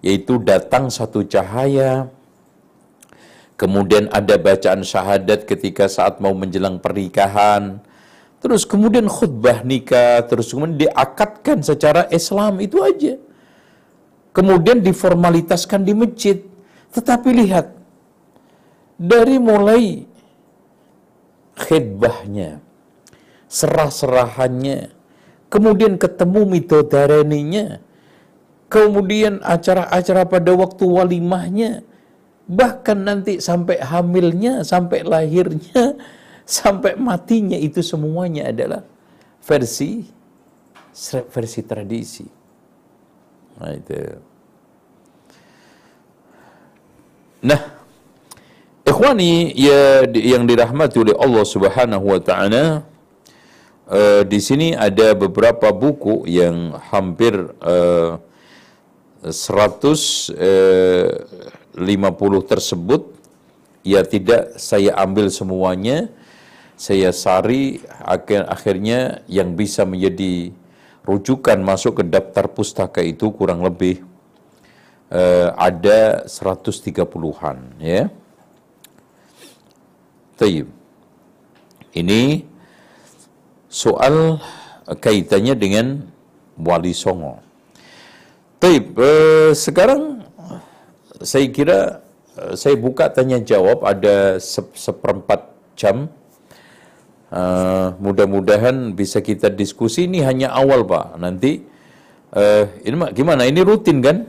yaitu 0.00 0.40
datang 0.40 0.88
satu 0.88 1.28
cahaya 1.28 2.08
Kemudian 3.60 4.08
ada 4.08 4.40
bacaan 4.40 4.80
syahadat 4.80 5.44
ketika 5.44 5.84
saat 5.84 6.16
mau 6.16 6.32
menjelang 6.32 6.80
pernikahan. 6.80 7.84
Terus 8.40 8.64
kemudian 8.64 9.04
khutbah 9.04 9.60
nikah, 9.68 10.24
terus 10.24 10.56
kemudian 10.56 10.88
diakatkan 10.88 11.60
secara 11.60 12.08
Islam 12.08 12.56
itu 12.64 12.80
aja. 12.80 13.20
Kemudian 14.30 14.80
diformalitaskan 14.82 15.82
di 15.82 15.92
masjid. 15.94 16.38
Tetapi 16.94 17.28
lihat, 17.34 17.74
dari 19.00 19.40
mulai 19.40 20.04
khidbahnya, 21.58 22.62
serah-serahannya, 23.50 24.90
kemudian 25.50 25.98
ketemu 25.98 26.46
midodareninya, 26.46 27.82
kemudian 28.70 29.42
acara-acara 29.42 30.22
pada 30.26 30.50
waktu 30.54 30.84
walimahnya, 30.86 31.82
bahkan 32.46 33.02
nanti 33.02 33.42
sampai 33.42 33.82
hamilnya, 33.82 34.62
sampai 34.62 35.02
lahirnya, 35.02 35.98
sampai 36.46 36.94
matinya 36.98 37.58
itu 37.58 37.82
semuanya 37.82 38.50
adalah 38.54 38.82
versi 39.42 40.06
versi 41.30 41.60
tradisi. 41.62 42.39
Nah, 43.60 43.76
itu. 43.76 44.16
Nah, 47.44 47.60
ikhwani 48.88 49.52
ya 49.52 50.04
yang 50.12 50.48
dirahmati 50.48 50.96
oleh 51.00 51.16
Allah 51.16 51.44
Subhanahu 51.44 52.04
wa 52.04 52.20
taala 52.20 52.84
uh, 53.88 54.22
di 54.24 54.40
sini 54.40 54.72
ada 54.72 55.12
beberapa 55.12 55.72
buku 55.72 56.24
yang 56.28 56.76
hampir 56.88 57.36
uh, 57.60 58.16
100 59.24 59.28
uh, 59.28 61.08
50 61.76 62.52
tersebut 62.52 63.02
ya 63.84 64.04
tidak 64.04 64.56
saya 64.56 64.96
ambil 65.00 65.28
semuanya 65.32 66.08
saya 66.80 67.12
sari 67.12 67.84
akhir 68.04 68.48
akhirnya 68.48 69.20
yang 69.28 69.52
bisa 69.52 69.84
menjadi 69.84 70.52
rujukan 71.10 71.58
masuk 71.58 71.98
ke 71.98 72.04
daftar 72.06 72.46
pustaka 72.46 73.02
itu 73.02 73.34
kurang 73.34 73.66
lebih 73.66 74.06
uh, 75.10 75.50
ada 75.58 76.22
130-an 76.30 77.58
ya. 77.82 78.06
Tayyib. 80.38 80.70
Ini 81.90 82.46
soal 83.66 84.38
kaitannya 85.02 85.58
dengan 85.58 85.86
Wali 86.54 86.94
Songo. 86.94 87.42
Tayyib, 88.62 88.94
uh, 88.94 89.50
sekarang 89.52 90.20
saya 91.20 91.46
kira 91.52 91.78
eh, 92.36 92.56
saya 92.56 92.76
buka 92.80 93.12
tanya 93.12 93.36
jawab 93.40 93.84
ada 93.84 94.40
se 94.40 94.64
seperempat 94.72 95.52
jam. 95.76 96.08
Uh, 97.30 97.94
Mudah-mudahan 98.02 98.90
bisa 98.98 99.22
kita 99.22 99.46
diskusi 99.54 100.10
ini 100.10 100.18
hanya 100.26 100.50
awal 100.50 100.82
pak. 100.82 101.14
Nanti 101.14 101.62
uh, 102.34 102.66
ini 102.82 102.94
mak 102.98 103.14
gimana? 103.14 103.46
Ini 103.46 103.62
rutin 103.62 104.02
kan? 104.02 104.26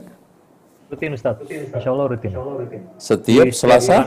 Rutin 0.86 1.18
Ustaz. 1.18 1.42
Insya 1.42 1.90
Allah 1.90 2.06
rutin. 2.14 2.30
Setiap 3.02 3.50
Selasa? 3.50 4.06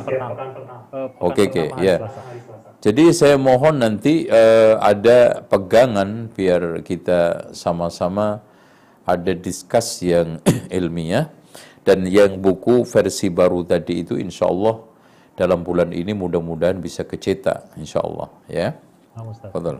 Oke 1.19 1.51
oke 1.51 1.75
ya. 1.83 2.07
Jadi 2.79 3.11
saya 3.11 3.35
mohon 3.35 3.81
nanti 3.81 4.29
uh, 4.29 4.77
ada 4.77 5.41
pegangan 5.43 6.29
biar 6.31 6.85
kita 6.85 7.51
sama-sama 7.51 8.45
ada 9.03 9.33
diskus 9.33 10.05
yang 10.05 10.39
ilmiah 10.77 11.33
dan 11.81 12.05
yang 12.05 12.37
buku 12.37 12.85
versi 12.85 13.33
baru 13.33 13.65
tadi 13.65 14.05
itu 14.05 14.15
insya 14.17 14.47
Allah 14.47 14.85
dalam 15.33 15.61
bulan 15.67 15.91
ini 15.91 16.13
mudah-mudahan 16.13 16.77
bisa 16.77 17.03
kecetak 17.03 17.73
insya 17.81 18.05
Allah 18.05 18.29
ya. 18.45 18.77
Fadal. 19.15 19.79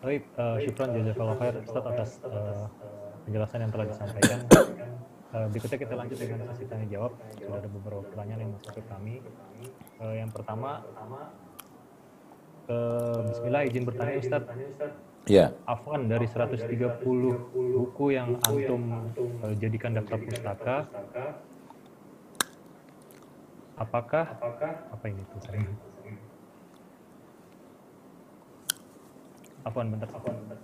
Baik, 0.00 0.24
uh, 0.40 0.56
syukran 0.64 0.96
jazakallah 0.96 1.36
khair 1.36 1.54
Ustaz 1.60 1.84
atas 1.84 2.10
uh, 2.24 2.64
penjelasan 3.28 3.68
yang 3.68 3.72
telah 3.76 3.86
disampaikan. 3.92 4.38
Uh, 5.30 5.46
berikutnya 5.52 5.78
kita 5.84 5.94
lanjut 5.94 6.16
dengan 6.16 6.38
sesi 6.48 6.64
tanya 6.64 6.86
jawab. 6.88 7.12
Sudah 7.36 7.60
ada 7.60 7.68
beberapa 7.68 8.02
pertanyaan 8.08 8.40
yang 8.48 8.52
masuk 8.56 8.72
ke 8.80 8.82
kami. 8.88 9.20
Uh, 10.00 10.14
yang 10.16 10.32
pertama, 10.32 10.80
uh, 12.72 13.20
Bismillah 13.28 13.62
izin 13.68 13.84
bertanya 13.84 14.16
Ustaz. 14.16 14.42
Ya. 15.28 15.52
Afwan 15.68 16.08
dari 16.08 16.24
130 16.24 17.04
buku 17.52 18.06
yang 18.16 18.40
antum 18.40 19.12
uh, 19.44 19.52
jadikan 19.60 19.92
daftar 19.92 20.16
pustaka, 20.16 20.76
apakah 23.80 24.24
apa 24.92 25.04
ini 25.08 25.24
tuh 25.32 25.40
saya? 25.40 25.64
Afwan 29.64 29.88
bentar. 29.88 30.08
Afwan 30.12 30.36
bentar. 30.44 30.58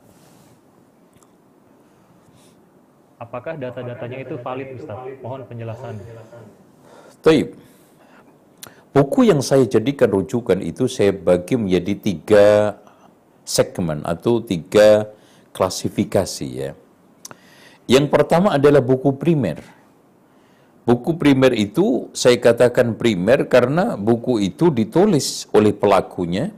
Apakah 3.16 3.56
data-datanya 3.56 4.28
itu 4.28 4.36
valid 4.36 4.76
Ustaz? 4.76 5.00
Mohon 5.24 5.48
penjelasan. 5.48 5.96
Taib. 7.24 7.56
Buku 8.92 9.28
yang 9.28 9.40
saya 9.44 9.64
jadikan 9.64 10.08
rujukan 10.12 10.60
itu 10.60 10.88
saya 10.88 11.12
bagi 11.12 11.56
menjadi 11.56 11.94
tiga 11.96 12.46
segmen 13.44 14.04
atau 14.04 14.40
tiga 14.40 15.08
klasifikasi 15.52 16.48
ya. 16.48 16.70
Yang 17.88 18.06
pertama 18.08 18.56
adalah 18.56 18.80
buku 18.80 19.16
primer. 19.16 19.75
Buku 20.86 21.18
primer 21.18 21.50
itu 21.50 22.14
saya 22.14 22.38
katakan 22.38 22.94
primer 22.94 23.50
karena 23.50 23.98
buku 23.98 24.38
itu 24.38 24.70
ditulis 24.70 25.50
oleh 25.50 25.74
pelakunya 25.74 26.54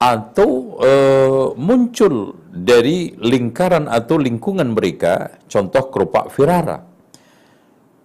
atau 0.00 0.80
e, 0.80 0.92
muncul 1.60 2.40
dari 2.48 3.12
lingkaran 3.20 3.84
atau 3.84 4.16
lingkungan 4.16 4.72
mereka, 4.72 5.36
contoh 5.44 5.92
kerupak 5.92 6.32
Firara. 6.32 6.88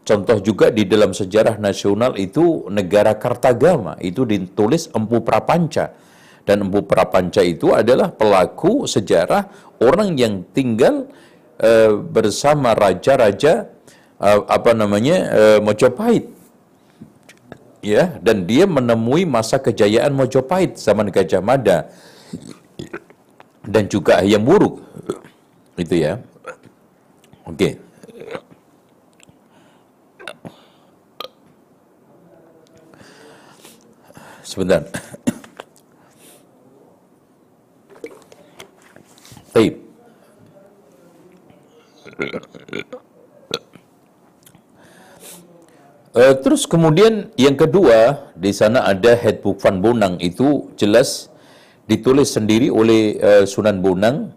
Contoh 0.03 0.43
juga 0.43 0.75
di 0.75 0.83
dalam 0.83 1.15
sejarah 1.15 1.55
nasional 1.55 2.19
itu 2.19 2.67
negara 2.67 3.15
Kartagama, 3.15 3.95
itu 4.03 4.27
ditulis 4.27 4.91
Empu 4.91 5.23
Prapanca 5.23 5.95
dan 6.45 6.67
Empu 6.67 6.85
Prapanca 6.85 7.41
itu 7.41 7.73
adalah 7.73 8.13
pelaku 8.13 8.85
sejarah 8.85 9.49
orang 9.81 10.13
yang 10.19 10.45
tinggal 10.53 11.09
uh, 11.57 11.95
bersama 12.05 12.77
raja-raja 12.77 13.74
apa 14.21 14.71
namanya 14.71 15.17
uh, 15.35 15.59
Mojopahit 15.59 16.31
ya 17.83 18.17
dan 18.23 18.47
dia 18.49 18.65
menemui 18.65 19.27
masa 19.27 19.59
kejayaan 19.59 20.15
Mojopahit 20.15 20.79
zaman 20.79 21.11
Gajah 21.11 21.43
Mada 21.43 21.91
dan 23.65 23.85
juga 23.91 24.23
Hayam 24.23 24.47
Wuruk 24.47 24.81
itu 25.75 25.95
ya 25.99 26.23
oke 27.43 27.55
okay. 27.55 27.73
sebentar 34.41 34.87
Baik. 39.55 39.79
Uh, 46.15 46.31
terus 46.39 46.63
kemudian 46.63 47.27
yang 47.35 47.59
kedua 47.59 48.31
di 48.39 48.55
sana 48.55 48.87
ada 48.87 49.19
Headbook 49.19 49.59
Van 49.59 49.83
Bonang 49.83 50.15
itu 50.23 50.71
jelas 50.79 51.27
ditulis 51.91 52.31
sendiri 52.31 52.71
oleh 52.71 53.19
uh, 53.19 53.43
Sunan 53.43 53.83
Bonang 53.83 54.31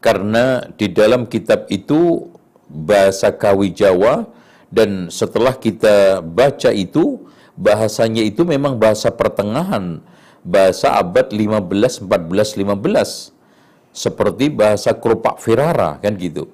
karena 0.00 0.64
di 0.80 0.88
dalam 0.88 1.28
kitab 1.28 1.68
itu 1.68 2.24
bahasa 2.72 3.36
Kawi 3.36 3.68
Jawa 3.68 4.32
dan 4.72 5.12
setelah 5.12 5.52
kita 5.60 6.24
baca 6.24 6.72
itu 6.72 7.28
bahasanya 7.52 8.24
itu 8.24 8.48
memang 8.48 8.80
bahasa 8.80 9.12
pertengahan 9.12 10.00
bahasa 10.40 10.96
abad 10.96 11.28
15 11.28 12.08
14 12.08 12.64
15 12.64 13.92
seperti 13.92 14.48
bahasa 14.48 14.96
kerupak 14.96 15.36
Firara 15.36 16.00
kan 16.00 16.16
gitu 16.16 16.48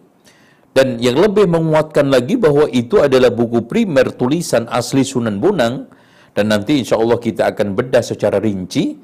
dan 0.77 1.01
yang 1.01 1.17
lebih 1.17 1.49
menguatkan 1.49 2.13
lagi 2.13 2.37
bahwa 2.37 2.69
itu 2.69 3.01
adalah 3.01 3.33
buku 3.33 3.65
primer 3.65 4.13
tulisan 4.13 4.69
asli 4.69 5.09
Sunan 5.09 5.41
Bonang 5.41 5.89
dan 6.37 6.53
nanti 6.53 6.77
insya 6.77 7.01
Allah 7.01 7.17
kita 7.17 7.49
akan 7.49 7.73
bedah 7.73 8.05
secara 8.05 8.37
rinci. 8.37 9.01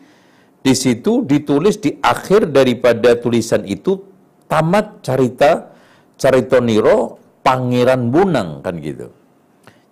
Di 0.63 0.75
situ 0.77 1.25
ditulis 1.25 1.81
di 1.81 1.97
akhir 1.97 2.53
daripada 2.53 3.17
tulisan 3.17 3.65
itu 3.65 4.05
tamat 4.53 5.01
cerita 5.01 5.73
Caritoniro 6.21 7.17
Pangeran 7.41 8.13
Bonang 8.13 8.61
kan 8.61 8.77
gitu. 8.77 9.09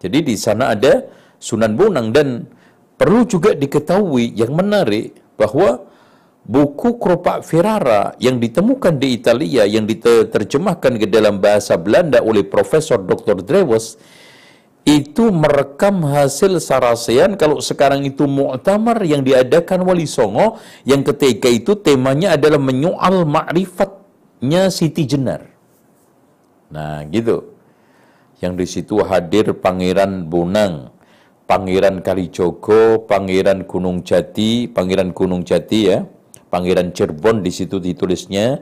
Jadi 0.05 0.20
di 0.20 0.37
sana 0.37 0.76
ada 0.76 1.01
Sunan 1.41 1.81
Bonang 1.81 2.12
dan 2.12 2.45
perlu 3.01 3.24
juga 3.24 3.57
diketahui 3.57 4.37
yang 4.37 4.53
menarik 4.53 5.16
bahwa 5.41 5.89
buku 6.45 6.97
Kropak 6.97 7.45
Ferrara 7.45 8.16
yang 8.16 8.41
ditemukan 8.41 8.97
di 8.97 9.16
Italia 9.16 9.68
yang 9.68 9.84
diterjemahkan 9.84 10.97
ke 10.97 11.07
dalam 11.09 11.38
bahasa 11.43 11.76
Belanda 11.76 12.24
oleh 12.24 12.47
Profesor 12.47 13.01
Dr. 13.01 13.45
Drewes 13.45 14.01
itu 14.88 15.28
merekam 15.28 16.01
hasil 16.09 16.57
sarasean 16.57 17.36
kalau 17.36 17.61
sekarang 17.61 18.01
itu 18.09 18.24
mu'tamar 18.24 19.05
yang 19.05 19.20
diadakan 19.20 19.84
Wali 19.84 20.09
Songo 20.09 20.57
yang 20.88 21.05
ketika 21.05 21.53
itu 21.53 21.76
temanya 21.76 22.41
adalah 22.41 22.57
menyoal 22.57 23.28
ma'rifatnya 23.28 24.72
Siti 24.72 25.05
Jenar. 25.05 25.45
Nah, 26.72 27.05
gitu. 27.12 27.53
Yang 28.41 28.55
di 28.57 28.66
situ 28.66 28.97
hadir 29.05 29.53
Pangeran 29.53 30.24
Bonang, 30.32 30.88
Pangeran 31.45 32.01
Kalijogo, 32.01 33.05
Pangeran 33.05 33.68
Gunung 33.68 34.01
Jati, 34.01 34.64
Pangeran 34.64 35.12
Gunung 35.12 35.45
Jati 35.45 35.80
ya 35.93 36.09
Pangeran 36.51 36.91
Cirebon 36.91 37.47
di 37.47 37.55
situ 37.55 37.79
ditulisnya. 37.79 38.61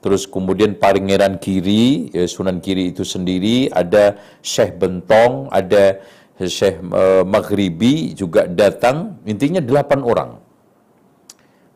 Terus 0.00 0.24
kemudian 0.26 0.80
Pangeran 0.80 1.38
Kiri, 1.38 2.10
ya, 2.10 2.24
Sunan 2.24 2.58
Kiri 2.58 2.90
itu 2.90 3.04
sendiri, 3.04 3.68
ada 3.70 4.16
Syekh 4.40 4.80
Bentong, 4.80 5.52
ada 5.52 6.00
Syekh 6.40 6.80
uh, 6.88 7.20
Maghribi 7.22 8.16
juga 8.16 8.48
datang, 8.48 9.20
intinya 9.28 9.60
delapan 9.60 10.00
orang. 10.00 10.30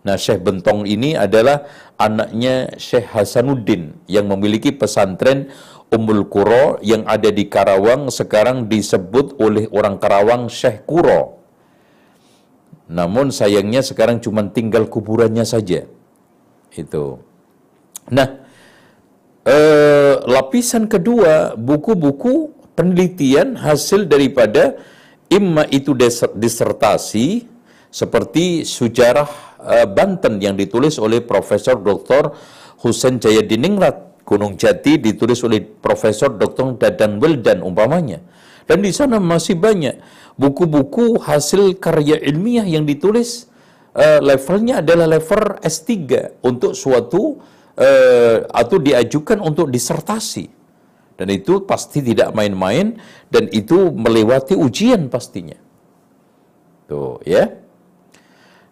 Nah 0.04 0.16
Syekh 0.16 0.40
Bentong 0.40 0.88
ini 0.88 1.16
adalah 1.16 1.68
anaknya 2.00 2.72
Syekh 2.80 3.12
Hasanuddin 3.12 3.96
yang 4.08 4.28
memiliki 4.28 4.72
pesantren 4.72 5.52
Ummul 5.92 6.28
Qura 6.32 6.80
yang 6.80 7.04
ada 7.04 7.28
di 7.28 7.44
Karawang 7.48 8.08
sekarang 8.08 8.72
disebut 8.72 9.36
oleh 9.36 9.68
orang 9.68 10.00
Karawang 10.00 10.48
Syekh 10.48 10.88
Kuro. 10.88 11.43
Namun 12.88 13.32
sayangnya 13.32 13.80
sekarang 13.80 14.20
cuma 14.20 14.44
tinggal 14.52 14.84
kuburannya 14.88 15.44
saja. 15.48 15.88
Itu. 16.74 17.22
Nah, 18.12 18.44
eh, 19.48 20.14
lapisan 20.28 20.84
kedua 20.90 21.56
buku-buku 21.56 22.52
penelitian 22.76 23.56
hasil 23.56 24.04
daripada 24.04 24.76
imma 25.32 25.64
itu 25.72 25.96
disertasi 26.36 27.48
seperti 27.88 28.66
sejarah 28.68 29.30
eh, 29.64 29.86
Banten 29.88 30.42
yang 30.42 30.58
ditulis 30.58 31.00
oleh 31.00 31.24
Profesor 31.24 31.80
Dr. 31.80 32.36
Husain 32.84 33.16
Jayadiningrat 33.16 34.26
Gunung 34.28 34.56
Jati 34.60 35.00
ditulis 35.00 35.40
oleh 35.44 35.60
Profesor 35.60 36.32
Dr. 36.32 36.80
Dadan 36.80 37.20
Wildan 37.20 37.60
umpamanya. 37.60 38.20
Dan 38.64 38.80
di 38.80 38.90
sana 38.90 39.20
masih 39.20 39.56
banyak 39.60 40.00
buku-buku 40.40 41.20
hasil 41.20 41.76
karya 41.78 42.18
ilmiah 42.18 42.66
yang 42.66 42.88
ditulis 42.88 43.46
uh, 43.94 44.20
levelnya 44.24 44.82
adalah 44.82 45.06
level 45.06 45.60
S3 45.62 45.90
untuk 46.42 46.72
suatu 46.74 47.38
uh, 47.78 48.36
atau 48.50 48.76
diajukan 48.80 49.38
untuk 49.40 49.70
disertasi. 49.70 50.50
Dan 51.14 51.30
itu 51.30 51.62
pasti 51.62 52.02
tidak 52.02 52.34
main-main 52.34 52.98
dan 53.30 53.46
itu 53.54 53.94
melewati 53.94 54.58
ujian 54.58 55.06
pastinya. 55.06 55.54
Tuh, 56.90 57.22
ya. 57.22 57.54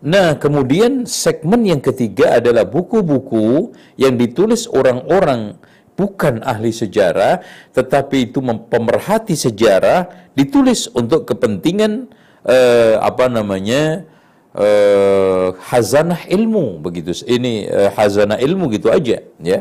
Nah, 0.03 0.34
kemudian 0.34 1.07
segmen 1.07 1.62
yang 1.62 1.78
ketiga 1.78 2.43
adalah 2.43 2.66
buku-buku 2.66 3.70
yang 3.95 4.18
ditulis 4.18 4.66
orang-orang 4.66 5.55
bukan 5.97 6.40
ahli 6.43 6.72
sejarah, 6.72 7.45
tetapi 7.76 8.32
itu 8.32 8.40
pemerhati 8.43 9.36
sejarah, 9.36 10.32
ditulis 10.32 10.88
untuk 10.97 11.28
kepentingan 11.28 12.09
eh, 12.49 12.97
apa 12.99 13.28
namanya 13.28 14.09
eh, 14.57 15.49
hazanah 15.68 16.24
ilmu 16.28 16.80
begitu. 16.80 17.12
Ini 17.24 17.53
eh, 17.68 17.90
hazanah 17.93 18.40
ilmu 18.40 18.72
gitu 18.72 18.88
aja, 18.88 19.20
ya. 19.40 19.61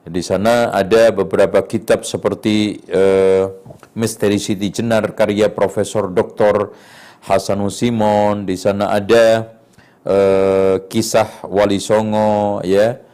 Di 0.00 0.24
sana 0.24 0.72
ada 0.74 1.12
beberapa 1.12 1.60
kitab 1.62 2.02
seperti 2.02 2.82
eh, 2.88 3.46
Misteri 3.94 4.40
Siti 4.40 4.72
Jenar 4.72 5.12
karya 5.14 5.52
Profesor 5.52 6.10
Dr. 6.10 6.74
Hasanul 7.20 7.70
Simon. 7.70 8.48
Di 8.48 8.56
sana 8.58 8.90
ada 8.90 9.54
eh, 10.02 10.82
kisah 10.88 11.46
Wali 11.46 11.78
Songo, 11.78 12.64
ya 12.64 13.09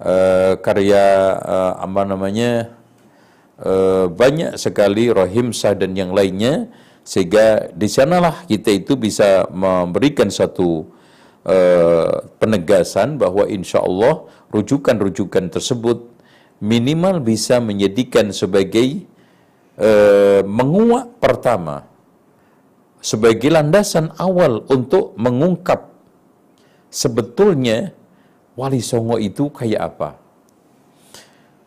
uh, 0.00 0.52
karya 0.60 1.04
uh, 1.40 1.72
apa 1.84 2.02
namanya 2.08 2.72
uh, 3.60 4.08
banyak 4.08 4.56
sekali 4.56 5.12
Rohim 5.12 5.52
Sah 5.52 5.76
dan 5.76 5.92
yang 5.94 6.16
lainnya 6.16 6.72
sehingga 7.04 7.72
di 7.72 7.88
sanalah 7.88 8.44
kita 8.44 8.70
itu 8.72 8.96
bisa 8.96 9.48
memberikan 9.52 10.28
satu 10.28 10.88
uh, 11.44 12.28
penegasan 12.40 13.16
bahwa 13.16 13.48
insya 13.48 13.80
Allah 13.80 14.28
rujukan-rujukan 14.52 15.52
tersebut 15.52 16.08
minimal 16.60 17.24
bisa 17.24 17.56
menjadikan 17.58 18.32
sebagai 18.36 19.08
uh, 19.80 20.44
menguak 20.44 21.16
pertama 21.16 21.88
sebagai 23.00 23.48
landasan 23.48 24.12
awal 24.20 24.60
untuk 24.68 25.16
mengungkap 25.16 25.88
sebetulnya 26.92 27.96
Wali 28.60 28.84
Songo 28.84 29.16
itu 29.16 29.48
kayak 29.48 29.80
apa? 29.80 30.20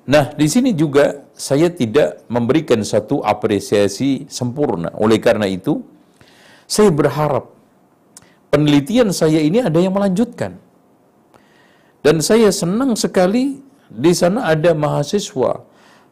Nah, 0.06 0.30
di 0.38 0.46
sini 0.46 0.78
juga 0.78 1.26
saya 1.34 1.74
tidak 1.74 2.22
memberikan 2.30 2.78
satu 2.86 3.26
apresiasi 3.26 4.30
sempurna. 4.30 4.94
Oleh 5.02 5.18
karena 5.18 5.50
itu, 5.50 5.82
saya 6.70 6.94
berharap 6.94 7.50
penelitian 8.54 9.10
saya 9.10 9.42
ini 9.42 9.66
ada 9.66 9.80
yang 9.82 9.96
melanjutkan. 9.96 10.62
Dan 12.04 12.20
saya 12.20 12.52
senang 12.52 12.94
sekali 13.00 13.64
di 13.88 14.12
sana 14.12 14.52
ada 14.52 14.76
mahasiswa, 14.76 15.64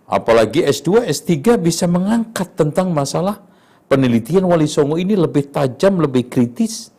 apalagi 0.08 0.64
S2, 0.64 1.06
S3 1.12 1.60
bisa 1.60 1.86
mengangkat 1.86 2.56
tentang 2.56 2.96
masalah 2.96 3.44
penelitian 3.92 4.48
Wali 4.48 4.72
Songo 4.72 4.96
ini 4.96 5.20
lebih 5.20 5.52
tajam, 5.52 6.00
lebih 6.00 6.32
kritis, 6.32 6.96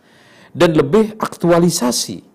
dan 0.52 0.76
lebih 0.76 1.16
aktualisasi. 1.16 2.31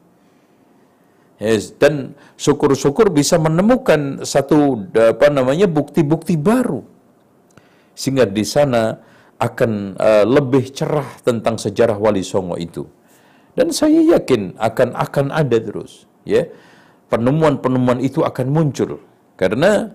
Yes, 1.37 1.77
dan 1.77 2.17
syukur-syukur 2.33 3.13
bisa 3.13 3.37
menemukan 3.37 4.25
satu 4.25 4.89
apa 4.97 5.29
namanya 5.29 5.69
bukti-bukti 5.69 6.33
baru. 6.33 6.81
Sehingga 7.93 8.25
di 8.25 8.41
sana 8.41 8.97
akan 9.37 9.93
uh, 9.97 10.25
lebih 10.25 10.73
cerah 10.73 11.05
tentang 11.21 11.61
sejarah 11.61 11.97
Wali 11.97 12.25
Songo 12.25 12.57
itu. 12.57 12.89
Dan 13.53 13.69
saya 13.69 14.17
yakin 14.17 14.57
akan 14.57 14.97
akan 14.97 15.25
ada 15.33 15.57
terus 15.57 16.09
ya. 16.25 16.45
Penemuan-penemuan 17.09 18.01
itu 18.01 18.21
akan 18.21 18.47
muncul. 18.51 19.01
Karena 19.37 19.93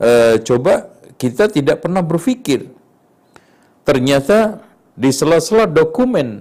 eh, 0.00 0.36
coba 0.42 0.90
kita 1.20 1.52
tidak 1.52 1.84
pernah 1.84 2.00
berpikir 2.00 2.72
ternyata 3.84 4.64
di 4.96 5.12
sela-sela 5.12 5.68
dokumen 5.68 6.40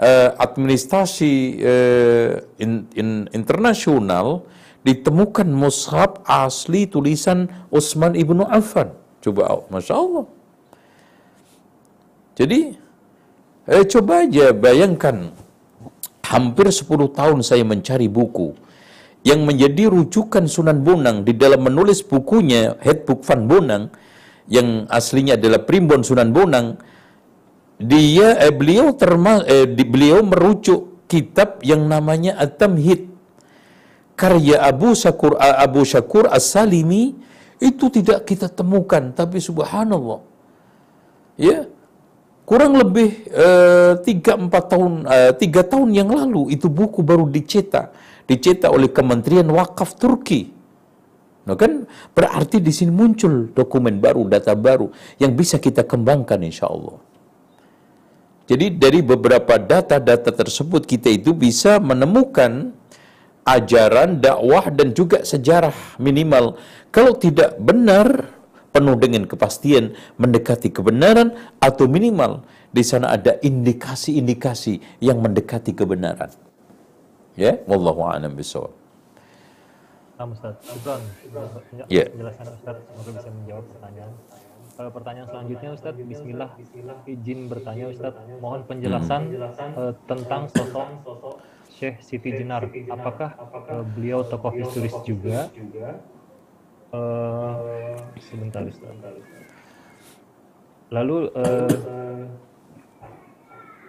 eh, 0.00 0.30
administrasi 0.36 1.32
eh, 1.60 2.30
in- 2.60 2.86
in- 2.96 3.28
internasional 3.32 4.44
ditemukan 4.86 5.48
mushaf 5.50 6.22
asli 6.24 6.86
tulisan 6.86 7.50
Utsman 7.72 8.14
ibnu 8.14 8.46
Affan. 8.46 8.94
Coba, 9.24 9.66
masya 9.72 9.94
Allah. 9.98 10.24
Jadi, 12.38 12.60
eh, 13.66 13.84
coba 13.88 14.28
aja 14.28 14.52
bayangkan, 14.52 15.32
hampir 16.26 16.66
10 16.70 17.08
tahun 17.18 17.40
saya 17.46 17.62
mencari 17.62 18.10
buku 18.10 18.54
yang 19.26 19.42
menjadi 19.42 19.90
rujukan 19.90 20.46
Sunan 20.46 20.82
Bonang 20.86 21.26
di 21.26 21.34
dalam 21.34 21.66
menulis 21.66 22.02
bukunya 22.02 22.78
Headbook 22.82 23.26
Van 23.26 23.42
Bonang 23.50 23.84
yang 24.46 24.86
aslinya 24.86 25.34
adalah 25.34 25.66
Primbon 25.66 26.06
Sunan 26.06 26.30
Bonang 26.30 26.78
dia 27.76 28.40
eh, 28.40 28.52
beliau 28.52 28.96
terma 28.96 29.44
eh, 29.44 29.68
di, 29.68 29.84
beliau 29.84 30.24
merujuk 30.24 31.06
kitab 31.06 31.60
yang 31.60 31.84
namanya 31.84 32.40
At-Tamhid. 32.40 33.12
Karya 34.16 34.64
Abu 34.64 34.96
Syakur 34.96 35.36
Abu 35.36 35.84
Syakur 35.84 36.24
As-Salimi 36.32 37.12
itu 37.60 37.92
tidak 37.92 38.24
kita 38.24 38.48
temukan 38.48 39.12
tapi 39.12 39.36
subhanallah. 39.44 40.24
Ya 41.36 41.68
kurang 42.48 42.80
lebih 42.80 43.28
tiga 44.08 44.40
empat 44.40 44.72
tahun 44.72 45.04
eh, 45.04 45.32
tiga 45.36 45.68
tahun 45.68 45.92
yang 45.92 46.08
lalu 46.08 46.56
itu 46.56 46.72
buku 46.72 47.04
baru 47.04 47.28
dicetak. 47.28 47.92
Dicetak 48.24 48.72
oleh 48.72 48.88
Kementerian 48.88 49.52
Wakaf 49.52 50.00
Turki. 50.00 50.48
Nah 51.46 51.54
kan 51.54 51.84
berarti 52.16 52.58
di 52.58 52.72
sini 52.72 52.90
muncul 52.90 53.52
dokumen 53.52 54.00
baru, 54.00 54.26
data 54.26 54.56
baru 54.56 54.90
yang 55.20 55.36
bisa 55.36 55.60
kita 55.60 55.84
kembangkan 55.84 56.40
insya 56.40 56.72
Allah. 56.72 56.98
Jadi 58.46 58.78
dari 58.78 59.02
beberapa 59.02 59.58
data-data 59.58 60.30
tersebut 60.30 60.86
kita 60.86 61.10
itu 61.10 61.34
bisa 61.34 61.82
menemukan 61.82 62.70
ajaran, 63.42 64.22
dakwah 64.22 64.70
dan 64.70 64.94
juga 64.94 65.26
sejarah 65.26 65.74
minimal. 65.98 66.54
Kalau 66.94 67.18
tidak 67.18 67.58
benar, 67.58 68.30
penuh 68.70 68.94
dengan 69.00 69.24
kepastian 69.24 69.96
mendekati 70.20 70.68
kebenaran 70.68 71.32
atau 71.58 71.88
minimal 71.88 72.44
di 72.70 72.84
sana 72.84 73.16
ada 73.16 73.40
indikasi-indikasi 73.40 75.00
yang 75.00 75.24
mendekati 75.24 75.72
kebenaran. 75.72 76.28
Ya, 77.34 77.56
wallahu 77.64 78.04
a'lam 78.04 78.36
bishawab. 78.36 78.72
Nah, 80.16 80.32
Ustaz. 80.32 80.56
Ya. 81.92 82.08
Penjelasan 82.08 82.46
Ustaz, 82.52 82.76
semoga 82.88 83.10
bisa 83.20 83.28
menjawab 83.32 83.64
pertanyaan. 83.76 84.12
Eh, 84.76 84.90
pertanyaan 84.92 85.24
selanjutnya 85.32 85.70
Ustaz, 85.72 85.96
Bismillah, 85.96 86.52
izin 87.08 87.48
bertanya 87.48 87.88
Ustaz, 87.88 88.12
mohon 88.44 88.60
penjelasan 88.68 89.32
eh, 89.56 89.92
tentang 90.04 90.52
sosok 90.52 90.88
Syekh 91.72 91.96
Siti 92.04 92.36
Jenar. 92.36 92.68
Apakah 92.92 93.40
eh, 93.72 93.84
beliau 93.96 94.20
tokoh 94.28 94.52
historis 94.52 94.92
juga? 95.08 95.48
Eh, 96.92 97.52
sebentar 98.20 98.68
Ustaz. 98.68 98.92
Lalu 100.92 101.32
eh, 101.32 102.24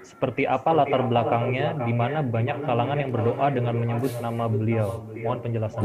seperti 0.07 0.47
apa 0.47 0.71
latar 0.71 1.03
belakangnya 1.03 1.83
di 1.83 1.91
mana 1.91 2.23
banyak 2.23 2.63
kalangan 2.63 2.95
yang 2.95 3.11
berdoa 3.11 3.47
dengan 3.51 3.75
menyebut 3.75 4.15
nama 4.23 4.47
beliau? 4.47 5.03
Mohon 5.19 5.39
penjelasan. 5.43 5.83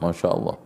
Masya 0.00 0.28
Allah. 0.32 0.56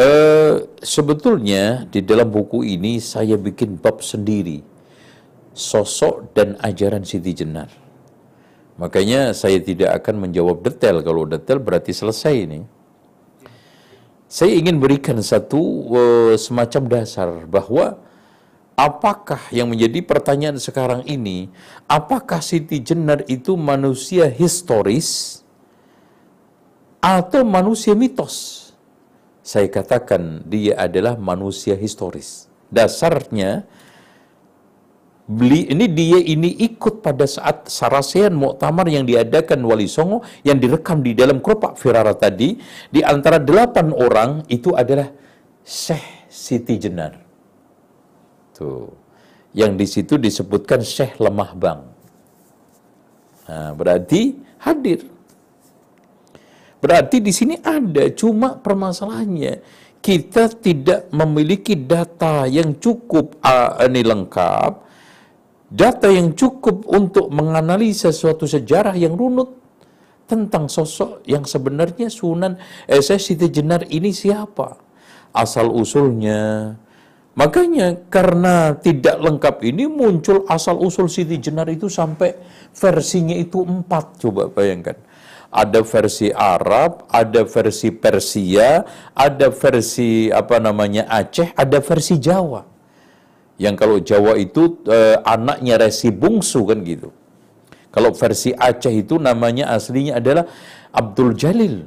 Eh, 0.00 0.64
sebetulnya 0.80 1.84
di 1.84 2.00
dalam 2.00 2.32
buku 2.32 2.64
ini 2.64 2.96
saya 3.04 3.36
bikin 3.36 3.76
bab 3.76 4.00
sendiri 4.00 4.64
sosok 5.52 6.32
dan 6.32 6.56
ajaran 6.64 7.04
Siti 7.04 7.36
Jenar. 7.36 7.68
Makanya 8.80 9.36
saya 9.36 9.60
tidak 9.60 9.92
akan 10.00 10.24
menjawab 10.24 10.64
detail. 10.64 11.04
Kalau 11.04 11.28
detail 11.28 11.60
berarti 11.60 11.92
selesai 11.92 12.32
ini. 12.32 12.64
Saya 14.24 14.56
ingin 14.56 14.80
berikan 14.80 15.20
satu 15.20 15.60
eh, 15.92 16.34
semacam 16.40 16.82
dasar 16.88 17.28
bahwa 17.44 18.00
apakah 18.80 19.52
yang 19.52 19.68
menjadi 19.68 20.00
pertanyaan 20.00 20.56
sekarang 20.56 21.04
ini, 21.04 21.52
apakah 21.84 22.40
Siti 22.40 22.80
Jenar 22.80 23.28
itu 23.28 23.52
manusia 23.52 24.32
historis 24.32 25.42
atau 27.04 27.44
manusia 27.44 27.92
mitos? 27.92 28.69
Saya 29.40 29.72
katakan 29.72 30.44
dia 30.44 30.76
adalah 30.76 31.16
manusia 31.16 31.72
historis. 31.76 32.46
Dasarnya 32.68 33.64
beli 35.30 35.70
ini 35.70 35.86
dia 35.86 36.18
ini 36.18 36.50
ikut 36.66 37.00
pada 37.00 37.24
saat 37.24 37.70
sarasean 37.70 38.34
muktamar 38.34 38.86
yang 38.90 39.06
diadakan 39.06 39.62
Wali 39.62 39.86
Songo 39.86 40.26
yang 40.42 40.58
direkam 40.58 41.00
di 41.00 41.16
dalam 41.16 41.38
kelopak 41.38 41.78
Firara 41.80 42.12
tadi 42.12 42.60
di 42.92 43.00
antara 43.00 43.40
delapan 43.40 43.94
orang 43.94 44.44
itu 44.50 44.74
adalah 44.76 45.08
Syekh 45.64 46.26
Siti 46.28 46.76
Jenar. 46.76 47.16
Tuh. 48.54 48.92
Yang 49.50 49.72
di 49.74 49.86
situ 49.86 50.14
disebutkan 50.14 50.84
Syekh 50.84 51.18
Lemah 51.18 51.50
Bang. 51.58 51.80
Nah, 53.50 53.74
berarti 53.74 54.38
hadir. 54.62 55.19
Berarti 56.80 57.20
di 57.20 57.28
sini 57.28 57.60
ada, 57.60 58.08
cuma 58.16 58.56
permasalahannya 58.56 59.60
kita 60.00 60.48
tidak 60.64 61.12
memiliki 61.12 61.76
data 61.76 62.48
yang 62.48 62.80
cukup 62.80 63.36
uh, 63.44 63.76
ini 63.84 64.00
lengkap, 64.00 64.72
data 65.68 66.08
yang 66.08 66.32
cukup 66.32 66.88
untuk 66.88 67.28
menganalisa 67.28 68.08
suatu 68.10 68.48
sejarah 68.48 68.96
yang 68.96 69.12
runut 69.12 69.60
tentang 70.24 70.72
sosok 70.72 71.20
yang 71.28 71.44
sebenarnya 71.44 72.08
Sunan 72.08 72.56
eh, 72.88 73.04
saya 73.04 73.20
Siti 73.20 73.52
Jenar 73.52 73.84
ini 73.92 74.08
siapa, 74.08 74.80
asal 75.36 75.68
usulnya. 75.68 76.72
Makanya 77.36 78.10
karena 78.10 78.74
tidak 78.80 79.20
lengkap 79.20 79.56
ini 79.68 79.84
muncul 79.84 80.48
asal 80.48 80.80
usul 80.80 81.12
Siti 81.12 81.36
Jenar 81.36 81.68
itu 81.68 81.92
sampai 81.92 82.34
versinya 82.72 83.36
itu 83.36 83.62
empat 83.62 84.18
coba 84.18 84.48
bayangkan 84.50 84.96
ada 85.50 85.82
versi 85.82 86.30
Arab, 86.30 87.10
ada 87.10 87.42
versi 87.42 87.90
Persia, 87.90 88.86
ada 89.12 89.50
versi 89.50 90.30
apa 90.30 90.62
namanya 90.62 91.10
Aceh, 91.10 91.50
ada 91.58 91.82
versi 91.82 92.22
Jawa. 92.22 92.62
Yang 93.60 93.74
kalau 93.76 93.98
Jawa 94.00 94.38
itu 94.38 94.80
eh, 94.88 95.18
anaknya 95.26 95.76
Resi 95.76 96.08
Bungsu 96.14 96.64
kan 96.64 96.80
gitu. 96.86 97.10
Kalau 97.90 98.14
versi 98.14 98.54
Aceh 98.54 98.94
itu 98.94 99.18
namanya 99.18 99.74
aslinya 99.74 100.22
adalah 100.22 100.46
Abdul 100.94 101.34
Jalil. 101.34 101.84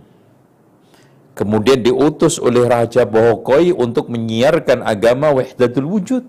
Kemudian 1.34 1.82
diutus 1.82 2.38
oleh 2.38 2.68
Raja 2.70 3.10
Bohokoi 3.10 3.74
untuk 3.74 4.12
menyiarkan 4.12 4.86
agama 4.86 5.34
Wahdatul 5.34 5.90
Wujud. 5.90 6.24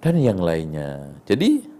Dan 0.00 0.14
yang 0.18 0.40
lainnya. 0.40 1.20
Jadi 1.28 1.71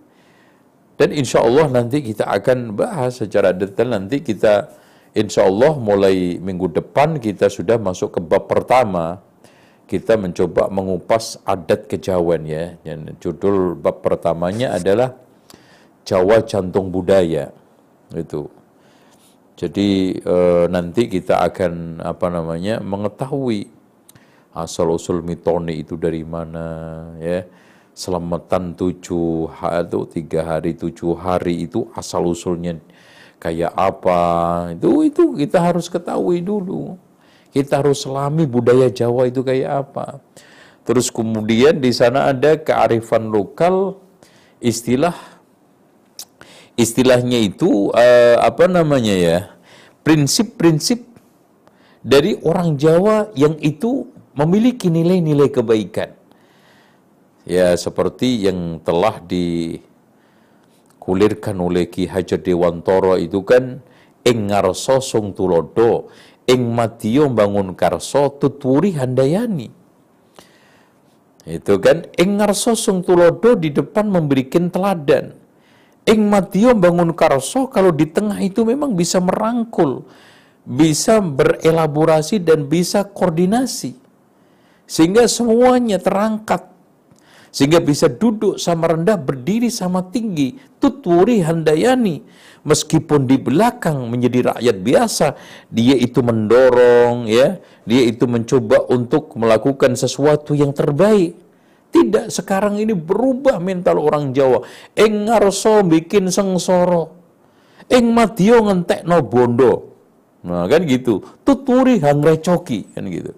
dan 1.02 1.10
insya 1.10 1.42
Allah 1.42 1.66
nanti 1.66 1.98
kita 1.98 2.30
akan 2.30 2.78
bahas 2.78 3.18
secara 3.18 3.50
detail 3.50 3.90
nanti 3.90 4.22
kita 4.22 4.70
insya 5.18 5.50
Allah 5.50 5.74
mulai 5.74 6.38
minggu 6.38 6.70
depan 6.70 7.18
kita 7.18 7.50
sudah 7.50 7.74
masuk 7.74 8.14
ke 8.14 8.20
bab 8.22 8.46
pertama. 8.46 9.18
Kita 9.90 10.14
mencoba 10.14 10.70
mengupas 10.70 11.42
adat 11.42 11.90
kejawen 11.90 12.46
ya. 12.46 12.78
Dan 12.86 13.18
judul 13.18 13.74
bab 13.74 13.98
pertamanya 13.98 14.78
adalah 14.78 15.18
Jawa 16.06 16.46
Jantung 16.46 16.94
Budaya. 16.94 17.50
Itu. 18.14 18.46
Jadi 19.58 20.22
e, 20.22 20.36
nanti 20.70 21.10
kita 21.10 21.42
akan 21.50 21.98
apa 21.98 22.30
namanya 22.30 22.78
mengetahui 22.78 23.66
asal 24.54 24.94
usul 24.94 25.18
mitoni 25.18 25.82
itu 25.82 25.98
dari 25.98 26.22
mana 26.22 26.62
ya 27.18 27.42
selamatan 27.92 28.72
tujuh 28.72 29.52
hari 29.52 29.88
tiga 30.08 30.40
hari 30.44 30.72
tujuh 30.72 31.12
hari 31.12 31.68
itu 31.68 31.88
asal 31.92 32.24
usulnya 32.32 32.80
kayak 33.36 33.72
apa. 33.76 34.22
Itu 34.76 35.04
itu 35.04 35.36
kita 35.36 35.60
harus 35.60 35.92
ketahui 35.92 36.40
dulu. 36.40 36.96
Kita 37.52 37.84
harus 37.84 38.08
selami 38.08 38.48
budaya 38.48 38.88
Jawa 38.88 39.28
itu 39.28 39.44
kayak 39.44 39.88
apa. 39.88 40.24
Terus 40.88 41.12
kemudian 41.12 41.78
di 41.78 41.92
sana 41.92 42.32
ada 42.32 42.56
kearifan 42.56 43.28
lokal. 43.28 44.00
Istilah 44.62 45.14
istilahnya 46.78 47.42
itu 47.42 47.90
uh, 47.92 48.38
apa 48.40 48.70
namanya 48.70 49.10
ya 49.12 49.38
prinsip-prinsip 50.06 51.02
dari 52.00 52.38
orang 52.46 52.78
Jawa 52.78 53.30
yang 53.34 53.58
itu 53.58 54.06
memiliki 54.38 54.86
nilai-nilai 54.86 55.50
kebaikan 55.50 56.21
ya 57.48 57.74
seperti 57.74 58.46
yang 58.46 58.78
telah 58.82 59.18
dikulirkan 59.22 60.12
oleh 61.58 61.86
Ki 61.90 62.06
Hajar 62.06 62.38
Dewantoro 62.42 63.18
itu 63.18 63.42
kan 63.46 63.82
engar 64.22 64.70
sosong 64.74 65.34
tulodo 65.34 66.08
ing 66.46 66.62
matiyo 66.74 67.30
bangun 67.30 67.74
karso 67.78 68.30
tuturi 68.38 68.94
handayani. 68.98 69.70
Itu 71.42 71.82
kan 71.82 72.06
ing 72.14 72.38
ngarso 72.38 72.78
sung 72.78 73.02
tulodo 73.02 73.58
di 73.58 73.74
depan 73.74 74.06
memberikan 74.06 74.70
teladan. 74.70 75.34
Ing 76.06 76.30
matiyo 76.30 76.70
bangun 76.78 77.10
karso 77.18 77.66
kalau 77.66 77.90
di 77.90 78.06
tengah 78.06 78.38
itu 78.38 78.62
memang 78.62 78.94
bisa 78.94 79.18
merangkul 79.18 80.06
bisa 80.62 81.18
berelaborasi 81.18 82.38
dan 82.42 82.70
bisa 82.70 83.02
koordinasi. 83.06 83.98
Sehingga 84.86 85.26
semuanya 85.26 85.98
terangkat 85.98 86.68
sehingga 87.52 87.84
bisa 87.84 88.08
duduk 88.08 88.56
sama 88.56 88.88
rendah 88.96 89.20
berdiri 89.20 89.68
sama 89.68 90.08
tinggi. 90.08 90.56
Tuturi 90.80 91.44
handayani. 91.44 92.24
Meskipun 92.64 93.28
di 93.28 93.36
belakang 93.36 94.08
menjadi 94.08 94.56
rakyat 94.56 94.76
biasa 94.80 95.26
dia 95.68 95.92
itu 95.92 96.24
mendorong 96.24 97.28
ya. 97.28 97.60
Dia 97.84 98.08
itu 98.08 98.24
mencoba 98.24 98.88
untuk 98.88 99.36
melakukan 99.36 99.92
sesuatu 100.00 100.56
yang 100.56 100.72
terbaik. 100.72 101.36
Tidak 101.92 102.32
sekarang 102.32 102.80
ini 102.80 102.96
berubah 102.96 103.60
mental 103.60 104.00
orang 104.00 104.32
Jawa. 104.32 104.64
Eng 104.96 105.28
ngarso 105.28 105.84
bikin 105.84 106.32
sengsoro. 106.32 107.20
Eng 107.92 108.16
matio 108.16 108.64
ngentek 108.64 109.04
no 109.04 109.20
bondo. 109.20 109.92
Nah 110.48 110.64
kan 110.72 110.88
gitu. 110.88 111.20
Tuturi 111.44 112.00
hangrecoki 112.00 112.96
kan 112.96 113.04
gitu. 113.12 113.36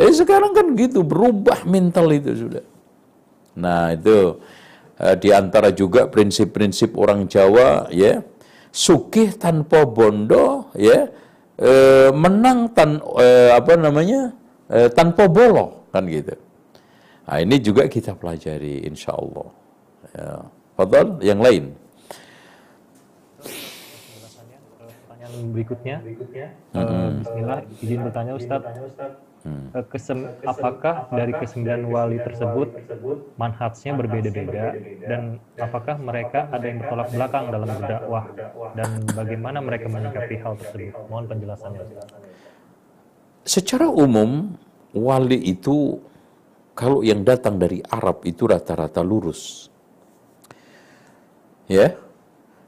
Eh 0.00 0.08
sekarang 0.16 0.56
kan 0.56 0.72
gitu 0.80 1.04
berubah 1.04 1.68
mental 1.68 2.08
itu 2.08 2.48
sudah 2.48 2.71
Nah, 3.58 3.92
itu 3.92 4.40
uh, 4.96 5.16
di 5.20 5.28
antara 5.32 5.68
juga 5.72 6.08
prinsip-prinsip 6.08 6.96
orang 6.96 7.28
Jawa 7.28 7.92
ya. 7.92 8.24
Sukih 8.72 9.36
tanpa 9.36 9.84
bondo 9.84 10.72
ya. 10.72 11.12
Uh, 11.60 12.08
menang 12.16 12.72
tan 12.72 12.98
uh, 13.04 13.52
apa 13.52 13.76
namanya? 13.76 14.32
Uh, 14.72 14.88
tanpa 14.88 15.28
bolo 15.28 15.84
kan 15.92 16.08
gitu. 16.08 16.32
Nah, 17.28 17.38
ini 17.38 17.60
juga 17.60 17.84
kita 17.86 18.16
pelajari 18.16 18.88
insya 18.88 19.12
Allah. 19.12 19.48
Ya. 20.16 20.32
Fadal, 20.72 21.20
yang 21.20 21.36
lain. 21.44 21.76
Pertanyaan 25.04 25.52
berikutnya. 25.52 25.96
Uh, 26.72 27.20
Bismillah, 27.20 27.60
izin 27.84 28.00
bertanya 28.08 28.32
Ustadz. 28.32 29.31
Hmm. 29.42 29.74
Kesem, 29.90 30.30
apakah 30.46 31.10
dari 31.10 31.34
kesembilan 31.34 31.82
wali 31.90 32.22
tersebut 32.22 32.78
manhajnya 33.34 33.90
berbeda-beda 33.98 34.78
dan 35.02 35.42
apakah 35.58 35.98
mereka 35.98 36.46
ada 36.54 36.62
yang 36.62 36.78
bertolak 36.78 37.10
belakang 37.10 37.50
dalam 37.50 37.66
berdakwah 37.66 38.30
dan 38.78 39.02
bagaimana 39.10 39.58
mereka 39.58 39.90
menyikapi 39.90 40.38
hal 40.38 40.54
tersebut? 40.62 40.94
Mohon 41.10 41.26
penjelasannya. 41.34 41.82
Secara 43.42 43.90
umum 43.90 44.54
wali 44.94 45.42
itu 45.42 45.98
kalau 46.78 47.02
yang 47.02 47.26
datang 47.26 47.58
dari 47.58 47.82
Arab 47.90 48.22
itu 48.22 48.46
rata-rata 48.46 49.02
lurus. 49.02 49.66
Ya. 51.66 51.98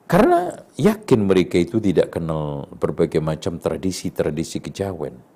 Karena 0.05 0.53
yakin 0.77 1.23
mereka 1.23 1.57
itu 1.57 1.81
tidak 1.81 2.19
kenal 2.19 2.69
berbagai 2.77 3.25
macam 3.25 3.57
tradisi-tradisi 3.57 4.61
kejawen 4.61 5.34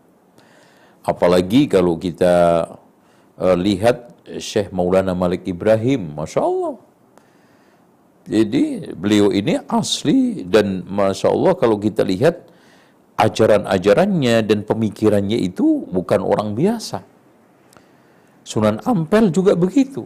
Apalagi 1.07 1.71
kalau 1.71 1.97
kita 1.97 2.67
uh, 3.39 3.57
lihat 3.57 4.09
Syekh 4.37 4.75
Maulana 4.75 5.17
Malik 5.17 5.49
Ibrahim, 5.49 6.13
Masya 6.13 6.41
Allah. 6.45 6.77
Jadi 8.29 8.93
beliau 8.93 9.33
ini 9.33 9.57
asli 9.73 10.45
dan 10.45 10.85
Masya 10.85 11.33
Allah 11.33 11.57
kalau 11.57 11.81
kita 11.81 12.05
lihat 12.05 12.45
ajaran-ajarannya 13.17 14.45
dan 14.45 14.69
pemikirannya 14.69 15.41
itu 15.41 15.89
bukan 15.89 16.21
orang 16.21 16.53
biasa. 16.53 17.01
Sunan 18.45 18.85
Ampel 18.85 19.33
juga 19.33 19.57
begitu. 19.57 20.05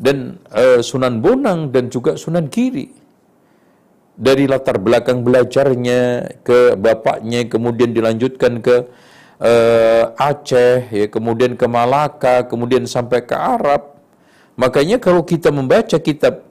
Dan 0.00 0.40
uh, 0.52 0.80
Sunan 0.84 1.20
Bonang 1.24 1.72
dan 1.72 1.88
juga 1.88 2.16
Sunan 2.16 2.52
Kiri. 2.52 2.88
Dari 4.20 4.44
latar 4.44 4.76
belakang 4.76 5.24
belajarnya 5.24 6.00
ke 6.44 6.76
bapaknya 6.76 7.48
kemudian 7.48 7.96
dilanjutkan 7.96 8.60
ke 8.60 8.84
uh, 9.40 10.04
Aceh, 10.14 10.92
ya, 10.92 11.06
kemudian 11.08 11.56
ke 11.56 11.66
Malaka, 11.66 12.44
kemudian 12.44 12.84
sampai 12.84 13.24
ke 13.24 13.34
Arab. 13.34 13.96
Makanya 14.54 15.00
kalau 15.00 15.24
kita 15.24 15.48
membaca 15.48 15.96
kitab 15.96 16.44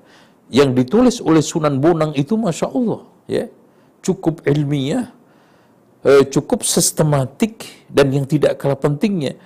yang 0.50 0.74
ditulis 0.74 1.22
oleh 1.22 1.46
Sunan 1.46 1.78
Bonang 1.78 2.18
itu 2.18 2.34
Masya 2.34 2.68
Allah, 2.74 3.06
ya, 3.30 3.46
cukup 4.02 4.42
ilmiah, 4.50 5.14
uh, 6.02 6.26
cukup 6.26 6.66
sistematik, 6.66 7.70
dan 7.86 8.10
yang 8.10 8.26
tidak 8.26 8.58
kalah 8.58 8.78
pentingnya, 8.78 9.38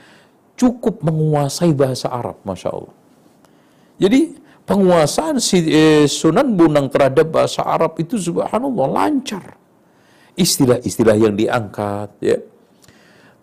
cukup 0.56 1.04
menguasai 1.04 1.76
bahasa 1.76 2.08
Arab, 2.08 2.40
Masya 2.48 2.70
Allah. 2.72 2.96
Jadi 4.00 4.40
penguasaan 4.64 5.44
si, 5.44 5.60
eh, 5.68 6.08
Sunan 6.08 6.56
Bonang 6.56 6.88
terhadap 6.88 7.28
bahasa 7.30 7.68
Arab 7.68 8.00
itu 8.00 8.16
subhanallah 8.16 8.88
lancar. 8.88 9.60
Istilah-istilah 10.34 11.14
yang 11.20 11.36
diangkat, 11.38 12.10
ya, 12.24 12.42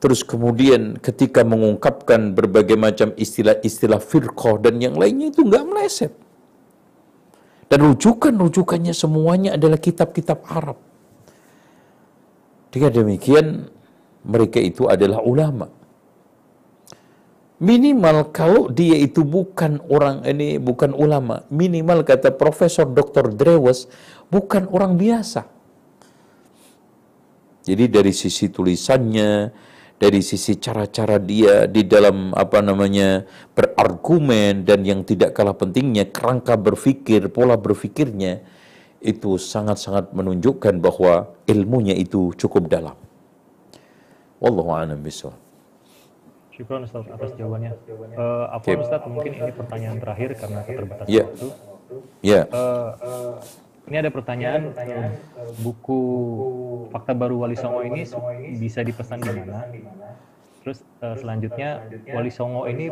Terus 0.01 0.24
kemudian 0.24 0.96
ketika 0.96 1.44
mengungkapkan 1.44 2.32
berbagai 2.32 2.80
macam 2.80 3.12
istilah-istilah 3.20 4.01
firqah 4.01 4.57
dan 4.57 4.80
yang 4.80 4.96
lainnya 4.96 5.28
itu 5.28 5.44
nggak 5.44 5.64
meleset. 5.68 6.12
Dan 7.68 7.84
rujukan-rujukannya 7.84 8.96
semuanya 8.96 9.61
adalah 9.61 9.76
kitab-kitab 9.76 10.42
Arab. 10.48 10.80
Dengan 12.72 12.90
demikian 12.96 13.68
mereka 14.24 14.59
itu 14.59 14.88
adalah 14.88 15.20
ulama. 15.20 15.68
Minimal 17.61 18.32
kalau 18.32 18.72
dia 18.72 18.96
itu 18.96 19.20
bukan 19.20 19.84
orang 19.92 20.24
ini 20.24 20.57
bukan 20.57 20.96
ulama, 20.96 21.44
minimal 21.53 22.09
kata 22.09 22.32
Profesor 22.32 22.88
Dr. 22.88 23.36
Drewes 23.36 23.84
bukan 24.32 24.64
orang 24.72 24.96
biasa. 24.96 25.44
Jadi 27.61 27.84
dari 27.92 28.16
sisi 28.16 28.48
tulisannya, 28.48 29.53
dari 30.01 30.24
sisi 30.24 30.57
cara-cara 30.57 31.20
dia 31.20 31.68
di 31.68 31.84
dalam 31.84 32.32
apa 32.32 32.64
namanya 32.64 33.28
berargumen 33.53 34.64
dan 34.64 34.80
yang 34.80 35.05
tidak 35.05 35.36
kalah 35.36 35.53
pentingnya 35.53 36.09
kerangka 36.09 36.57
berpikir, 36.57 37.28
pola 37.28 37.61
berpikirnya 37.61 38.40
itu 39.05 39.36
sangat-sangat 39.36 40.16
menunjukkan 40.16 40.80
bahwa 40.80 41.36
ilmunya 41.44 41.92
itu 41.92 42.32
cukup 42.40 42.72
dalam. 42.72 42.96
Wallahu 44.40 44.72
a'lam 44.72 45.05
bishawab. 45.05 45.36
Syukron 46.57 46.88
Ustaz 46.88 47.05
atas 47.05 47.36
jawabannya. 47.36 47.76
Uh, 48.16 48.48
apa 48.57 48.64
okay. 48.64 48.80
Ustaz 48.80 49.05
mungkin 49.05 49.32
ini 49.36 49.53
pertanyaan 49.53 49.96
terakhir 50.01 50.30
karena 50.40 50.61
keterbatasan 50.64 51.12
yeah. 51.12 51.26
waktu. 51.28 51.48
Ya. 52.24 52.32
Yeah. 52.32 52.44
Uh, 52.48 53.32
ini 53.91 53.97
ada 53.99 54.11
pertanyaan, 54.14 54.70
buku 55.59 56.01
Fakta 56.95 57.11
Baru 57.11 57.43
Wali 57.43 57.59
Songo 57.59 57.82
ini 57.82 58.07
bisa 58.55 58.86
dipesan 58.86 59.18
di 59.18 59.34
mana? 59.34 59.66
Terus 60.61 60.84
uh, 61.01 61.16
selanjutnya 61.16 61.82
Wali 62.12 62.30
Songo 62.30 62.68
ini 62.70 62.86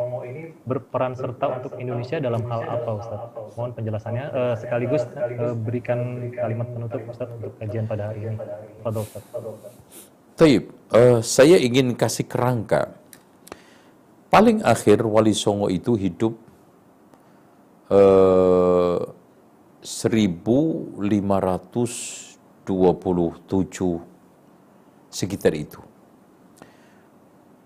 berperan 0.67 1.15
serta 1.15 1.61
untuk 1.61 1.77
Indonesia 1.79 2.19
dalam 2.19 2.43
hal 2.51 2.65
apa 2.65 2.91
Ustaz? 2.99 3.21
Mohon 3.55 3.73
penjelasannya 3.79 4.25
uh, 4.33 4.55
sekaligus 4.57 5.05
uh, 5.15 5.55
berikan 5.55 6.33
kalimat 6.33 6.67
penutup 6.73 7.05
Ustaz 7.13 7.29
untuk 7.31 7.55
kajian 7.61 7.85
pada 7.87 8.11
hari 8.11 8.35
ini. 8.35 8.37
Fadol 8.81 9.05
Ustaz. 9.05 9.23
Taib, 10.35 10.73
uh, 10.97 11.21
saya 11.21 11.61
ingin 11.61 11.93
kasih 11.93 12.27
kerangka. 12.27 12.91
Paling 14.33 14.65
akhir 14.65 15.05
Wali 15.05 15.37
Songo 15.37 15.69
itu 15.69 15.93
hidup 15.95 16.35
uh, 17.93 19.18
1527 19.83 22.71
sekitar 25.09 25.55
itu. 25.55 25.81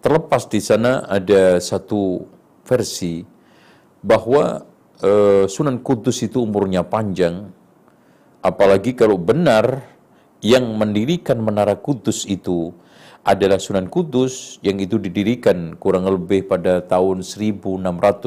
Terlepas 0.02 0.50
di 0.50 0.58
sana 0.58 1.06
ada 1.06 1.62
satu 1.62 2.26
versi 2.66 3.22
bahwa 4.02 4.66
uh, 4.98 5.46
Sunan 5.46 5.78
Kudus 5.78 6.26
itu 6.26 6.42
umurnya 6.42 6.82
panjang, 6.82 7.54
apalagi 8.42 8.98
kalau 8.98 9.14
benar 9.14 9.86
yang 10.42 10.66
mendirikan 10.74 11.38
Menara 11.38 11.78
Kudus 11.78 12.26
itu 12.26 12.74
adalah 13.22 13.62
Sunan 13.62 13.86
Kudus 13.86 14.58
yang 14.66 14.82
itu 14.82 14.98
didirikan 14.98 15.78
kurang 15.78 16.10
lebih 16.10 16.50
pada 16.50 16.82
tahun 16.82 17.22
1600 17.22 17.78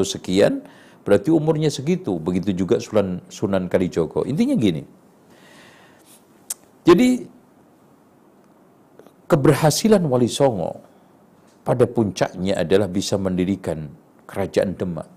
sekian, 0.08 0.64
Berarti 1.06 1.30
umurnya 1.30 1.70
segitu. 1.70 2.18
Begitu 2.18 2.66
juga 2.66 2.82
Sunan, 2.82 3.22
Sunan 3.30 3.70
Kalijogo. 3.70 4.26
Intinya 4.26 4.58
gini. 4.58 4.82
Jadi 6.86 7.22
keberhasilan 9.30 10.02
Wali 10.06 10.30
Songo 10.30 10.82
pada 11.66 11.86
puncaknya 11.86 12.62
adalah 12.62 12.90
bisa 12.90 13.18
mendirikan 13.22 13.90
kerajaan 14.26 14.74
Demak. 14.74 15.10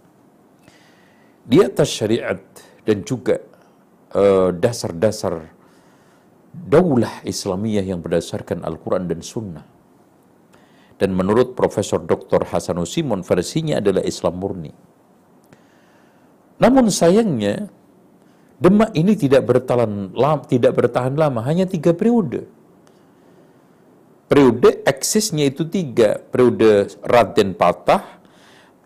Di 1.48 1.64
atas 1.64 1.88
syariat 1.88 2.40
dan 2.84 3.04
juga 3.04 3.40
eh, 4.12 4.48
dasar-dasar 4.52 5.48
daulah 6.52 7.24
Islamiyah 7.24 7.84
yang 7.84 8.00
berdasarkan 8.04 8.64
Al-Quran 8.64 9.08
dan 9.08 9.20
Sunnah. 9.24 9.64
Dan 10.98 11.14
menurut 11.14 11.54
Profesor 11.54 12.02
Dr. 12.02 12.42
Hasanus 12.48 12.98
Simon, 12.98 13.22
versinya 13.22 13.78
adalah 13.78 14.02
Islam 14.02 14.34
murni. 14.34 14.72
Namun 16.58 16.90
sayangnya, 16.90 17.70
Demak 18.58 18.90
ini 18.98 19.14
tidak 19.14 19.46
bertahan 19.46 20.10
lama, 20.18 20.42
tidak 20.42 20.74
bertahan 20.74 21.14
lama, 21.14 21.46
hanya 21.46 21.62
tiga 21.62 21.94
periode. 21.94 22.50
Periode 24.26 24.82
eksisnya 24.82 25.46
itu 25.46 25.62
tiga, 25.62 26.18
periode 26.18 26.90
Raden 27.06 27.54
Patah, 27.54 28.18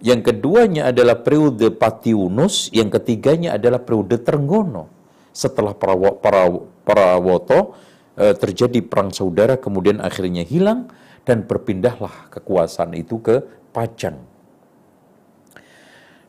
yang 0.05 0.21
keduanya 0.21 0.93
adalah 0.93 1.25
periode 1.25 1.73
Patiunus, 1.73 2.69
yang 2.69 2.93
ketiganya 2.93 3.57
adalah 3.57 3.81
periode 3.81 4.21
Trenggono. 4.21 4.93
Setelah 5.33 5.73
para, 5.73 5.97
para, 6.21 6.53
para 6.85 7.17
woto 7.17 7.73
eh, 8.21 8.37
terjadi 8.37 8.85
perang 8.85 9.09
saudara, 9.09 9.57
kemudian 9.57 10.05
akhirnya 10.05 10.45
hilang, 10.45 10.93
dan 11.25 11.49
berpindahlah 11.49 12.29
kekuasaan 12.29 12.93
itu 12.93 13.17
ke 13.25 13.41
Pajang. 13.73 14.21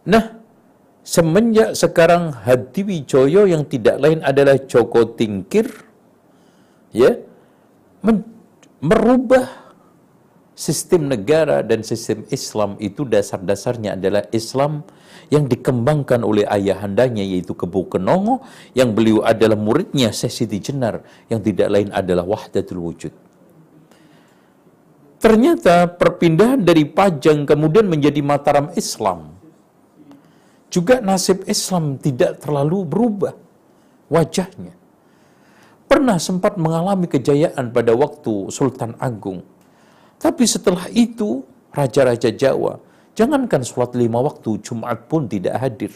Nah, 0.07 0.42
Semenjak 1.03 1.75
sekarang 1.75 2.31
Hadiwijoyo 2.31 3.43
yang 3.43 3.67
tidak 3.67 3.99
lain 3.99 4.23
adalah 4.23 4.55
Joko 4.55 5.03
Tingkir, 5.03 5.67
ya, 6.95 7.19
merubah 8.79 9.63
sistem 10.55 11.11
negara 11.11 11.59
dan 11.59 11.83
sistem 11.83 12.23
Islam 12.31 12.79
itu 12.79 13.03
dasar-dasarnya 13.03 13.99
adalah 13.99 14.23
Islam 14.31 14.87
yang 15.27 15.49
dikembangkan 15.49 16.23
oleh 16.23 16.47
ayahandanya 16.47 17.25
yaitu 17.25 17.51
Kebu 17.51 17.91
Kenongo 17.91 18.39
yang 18.77 18.95
beliau 18.95 19.25
adalah 19.25 19.59
muridnya 19.59 20.13
Sesiti 20.15 20.61
Jenar 20.61 21.03
yang 21.27 21.43
tidak 21.43 21.67
lain 21.67 21.89
adalah 21.91 22.23
Wahdatul 22.23 22.79
Wujud. 22.79 23.13
Ternyata 25.19 25.87
perpindahan 25.87 26.63
dari 26.63 26.87
Pajang 26.87 27.43
kemudian 27.43 27.91
menjadi 27.91 28.23
Mataram 28.23 28.71
Islam 28.77 29.32
juga 30.73 30.97
nasib 31.05 31.45
Islam 31.45 32.01
tidak 32.01 32.41
terlalu 32.41 32.81
berubah 32.81 33.37
wajahnya. 34.09 34.73
Pernah 35.85 36.17
sempat 36.17 36.57
mengalami 36.57 37.05
kejayaan 37.05 37.69
pada 37.69 37.93
waktu 37.93 38.49
Sultan 38.49 38.97
Agung. 38.97 39.45
Tapi 40.17 40.49
setelah 40.49 40.89
itu, 40.89 41.45
Raja-Raja 41.69 42.33
Jawa, 42.33 42.81
jangankan 43.13 43.61
sholat 43.61 43.93
lima 43.93 44.17
waktu, 44.17 44.57
Jumat 44.65 45.05
pun 45.05 45.29
tidak 45.29 45.61
hadir. 45.61 45.93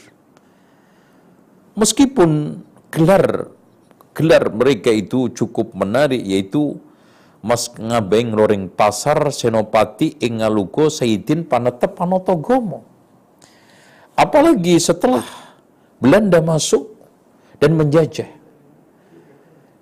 Meskipun 1.73 2.61
gelar 2.93 3.49
gelar 4.13 4.49
mereka 4.53 4.93
itu 4.93 5.33
cukup 5.33 5.73
menarik, 5.73 6.21
yaitu 6.21 6.77
Mas 7.41 7.69
Ngabeng 7.73 8.33
Loreng 8.33 8.65
Pasar 8.69 9.29
Senopati 9.33 10.17
Ingalugo 10.21 10.89
Sayyidin 10.89 11.45
Panetep 11.45 11.93
Panotogomo 11.93 12.86
Apalagi 14.17 14.81
setelah 14.81 15.21
Belanda 16.01 16.41
masuk 16.41 16.97
dan 17.61 17.77
menjajah. 17.77 18.25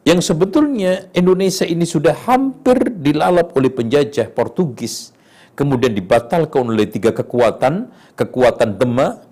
Yang 0.06 0.20
sebetulnya 0.28 1.08
Indonesia 1.16 1.66
ini 1.66 1.88
sudah 1.88 2.14
hampir 2.28 2.94
dilalap 3.00 3.56
oleh 3.58 3.72
penjajah 3.74 4.30
Portugis. 4.36 5.16
Kemudian 5.56 5.96
dibatalkan 5.96 6.68
oleh 6.68 6.86
tiga 6.86 7.16
kekuatan, 7.16 7.90
kekuatan 8.20 8.76
Demak 8.76 9.26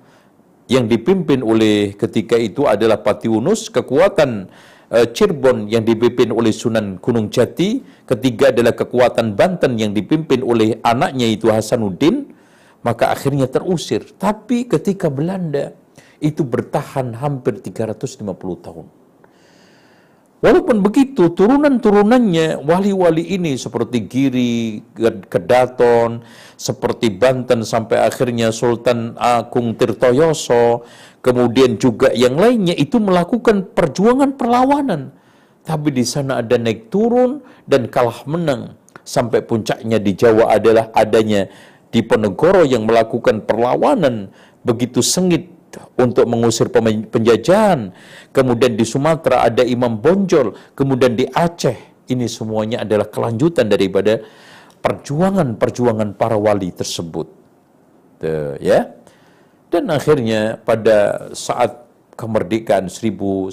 yang 0.71 0.89
dipimpin 0.89 1.45
oleh 1.45 1.93
ketika 1.93 2.39
itu 2.39 2.65
adalah 2.65 3.05
Patiunus, 3.05 3.69
kekuatan 3.69 4.49
uh, 4.89 5.05
Cirebon 5.13 5.69
yang 5.69 5.85
dipimpin 5.85 6.33
oleh 6.33 6.49
Sunan 6.49 6.97
Gunung 6.97 7.29
Jati, 7.29 7.85
ketiga 8.09 8.49
adalah 8.49 8.73
kekuatan 8.73 9.37
Banten 9.37 9.77
yang 9.77 9.93
dipimpin 9.93 10.41
oleh 10.41 10.81
anaknya 10.81 11.29
itu 11.29 11.53
Hasanuddin, 11.53 12.32
maka 12.84 13.09
akhirnya 13.09 13.47
terusir. 13.49 14.03
Tapi 14.19 14.67
ketika 14.67 15.07
Belanda 15.07 15.73
itu 16.23 16.43
bertahan 16.43 17.15
hampir 17.19 17.59
350 17.59 18.23
tahun. 18.63 18.88
Walaupun 20.43 20.84
begitu, 20.84 21.31
turunan-turunannya 21.31 22.67
wali-wali 22.67 23.31
ini 23.31 23.55
seperti 23.55 24.03
Giri, 24.11 24.84
Kedaton, 25.31 26.19
seperti 26.59 27.15
Banten 27.15 27.63
sampai 27.63 28.03
akhirnya 28.03 28.51
Sultan 28.51 29.15
Agung 29.15 29.79
Tirtoyoso, 29.79 30.84
kemudian 31.23 31.79
juga 31.79 32.11
yang 32.11 32.36
lainnya 32.36 32.75
itu 32.75 32.99
melakukan 32.99 33.71
perjuangan 33.71 34.36
perlawanan. 34.36 35.15
Tapi 35.63 35.95
di 35.95 36.03
sana 36.03 36.43
ada 36.43 36.59
naik 36.59 36.91
turun 36.91 37.39
dan 37.63 37.88
kalah 37.88 38.27
menang. 38.27 38.75
Sampai 39.07 39.47
puncaknya 39.47 39.95
di 39.95 40.11
Jawa 40.11 40.59
adalah 40.59 40.91
adanya 40.91 41.47
di 41.93 42.01
Ponegoro 42.01 42.65
yang 42.65 42.89
melakukan 42.89 43.45
perlawanan 43.45 44.33
begitu 44.65 45.05
sengit 45.05 45.53
untuk 45.93 46.25
mengusir 46.25 46.73
penjajahan. 47.13 47.93
Kemudian 48.33 48.73
di 48.73 48.81
Sumatera 48.81 49.45
ada 49.45 49.61
Imam 49.61 50.01
Bonjol, 50.01 50.57
kemudian 50.73 51.13
di 51.13 51.29
Aceh. 51.29 51.93
Ini 52.09 52.25
semuanya 52.27 52.81
adalah 52.83 53.07
kelanjutan 53.07 53.69
daripada 53.69 54.19
perjuangan-perjuangan 54.83 56.17
para 56.19 56.35
wali 56.35 56.73
tersebut. 56.73 57.29
Tuh, 58.19 58.57
ya. 58.59 58.91
Dan 59.71 59.89
akhirnya 59.89 60.59
pada 60.61 61.29
saat 61.33 61.85
kemerdekaan 62.13 62.93
1945 62.93 63.49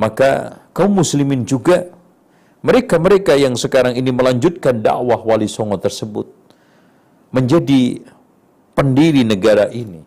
maka 0.00 0.58
kaum 0.74 0.96
muslimin 0.96 1.46
juga 1.46 1.92
mereka-mereka 2.60 3.36
yang 3.36 3.56
sekarang 3.56 3.96
ini 3.96 4.12
melanjutkan 4.12 4.80
dakwah 4.84 5.20
Wali 5.20 5.48
Songo 5.48 5.80
tersebut 5.80 6.28
menjadi 7.32 8.04
pendiri 8.76 9.24
negara 9.24 9.68
ini 9.72 10.04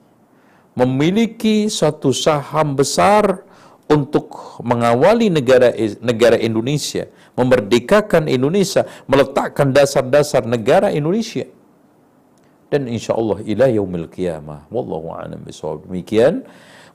memiliki 0.73 1.69
satu 1.69 2.09
saham 2.13 2.73
besar 2.73 3.45
untuk 3.85 4.57
mengawali 4.65 5.29
negara 5.29 5.69
negara 6.01 6.37
Indonesia, 6.39 7.05
memerdekakan 7.37 8.25
Indonesia, 8.25 8.87
meletakkan 9.05 9.69
dasar-dasar 9.69 10.47
negara 10.49 10.89
Indonesia. 10.89 11.45
Dan 12.73 12.89
insya 12.89 13.13
Allah 13.13 13.37
ila 13.45 13.69
yaumil 13.69 14.09
qiyamah. 14.09 14.65
Wallahu 14.73 15.13
a'lam 15.13 15.45
bishawab. 15.45 15.85
Demikian 15.85 16.41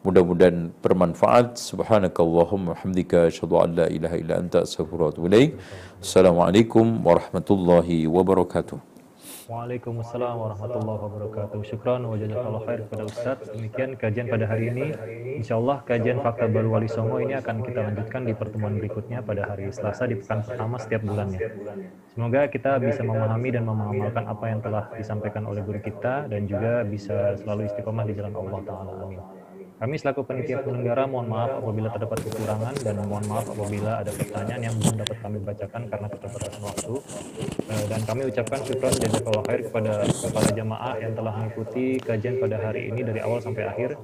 Mudah-mudahan 0.07 0.71
bermanfaat. 0.79 1.59
Subhanakallahumma 1.59 2.79
hamdika 2.79 3.27
asyhadu 3.27 3.59
an 3.59 3.75
la 3.75 3.87
ilaha 3.91 4.15
illa 4.15 4.39
anta 4.39 4.63
astaghfiruka 4.63 5.05
wa 5.05 5.11
atubu 5.11 5.27
ilaik. 5.27 5.51
Assalamualaikum 5.99 7.03
warahmatullahi 7.03 8.07
wabarakatuh. 8.07 8.79
Waalaikumsalam 9.49 10.37
warahmatullahi 10.39 11.01
wabarakatuh. 11.03 11.59
Syukran 11.65 12.07
wa 12.07 12.15
jazakallahu 12.21 12.63
khair 12.69 12.85
kepada 12.85 13.03
Ustaz. 13.09 13.39
Demikian 13.49 13.97
kajian 13.97 14.29
pada 14.29 14.45
hari 14.45 14.71
ini. 14.71 14.87
Insyaallah 15.41 15.83
kajian 15.89 16.21
fakta 16.21 16.47
baru 16.47 16.69
Wali 16.79 16.87
Songo 16.87 17.17
ini 17.19 17.35
akan 17.35 17.65
kita 17.67 17.81
lanjutkan 17.81 18.29
di 18.29 18.37
pertemuan 18.37 18.77
berikutnya 18.77 19.25
pada 19.25 19.49
hari 19.51 19.73
Selasa 19.73 20.05
di 20.05 20.21
pekan 20.21 20.45
pertama 20.45 20.77
setiap 20.77 21.01
bulannya. 21.01 21.41
Semoga 22.13 22.45
kita 22.53 22.77
bisa 22.77 23.01
memahami 23.01 23.49
dan 23.51 23.65
mengamalkan 23.65 24.31
apa 24.31 24.45
yang 24.53 24.61
telah 24.61 24.85
disampaikan 24.95 25.43
oleh 25.49 25.65
guru 25.65 25.81
kita 25.81 26.29
dan 26.29 26.45
juga 26.45 26.85
bisa 26.85 27.35
selalu 27.41 27.73
istiqomah 27.73 28.05
di 28.05 28.15
jalan 28.15 28.37
Allah 28.37 28.61
Taala. 28.69 28.93
Amin. 29.01 29.38
Kami 29.79 29.95
selaku 29.95 30.27
penitia 30.27 30.59
penyelenggara 30.59 31.07
mohon 31.07 31.31
maaf 31.31 31.63
apabila 31.63 31.87
terdapat 31.95 32.19
kekurangan 32.27 32.75
dan 32.83 32.99
mohon 32.99 33.23
maaf 33.31 33.47
apabila 33.47 34.03
ada 34.03 34.11
pertanyaan 34.11 34.63
yang 34.67 34.75
belum 34.75 35.07
dapat 35.07 35.17
kami 35.23 35.39
bacakan 35.39 35.83
karena 35.87 36.07
keterbatasan 36.11 36.63
waktu. 36.67 36.95
Eh, 37.71 37.85
dan 37.87 38.01
kami 38.03 38.27
ucapkan 38.27 38.59
syukur 38.67 38.91
dan 38.91 39.07
jazakallah 39.07 39.45
khair 39.47 39.61
kepada 39.71 39.93
para 40.35 40.51
jamaah 40.51 40.95
yang 40.99 41.15
telah 41.15 41.33
mengikuti 41.39 42.03
kajian 42.03 42.43
pada 42.43 42.59
hari 42.59 42.91
ini 42.91 43.07
dari 43.07 43.23
awal 43.23 43.39
sampai 43.39 43.71
akhir. 43.71 43.95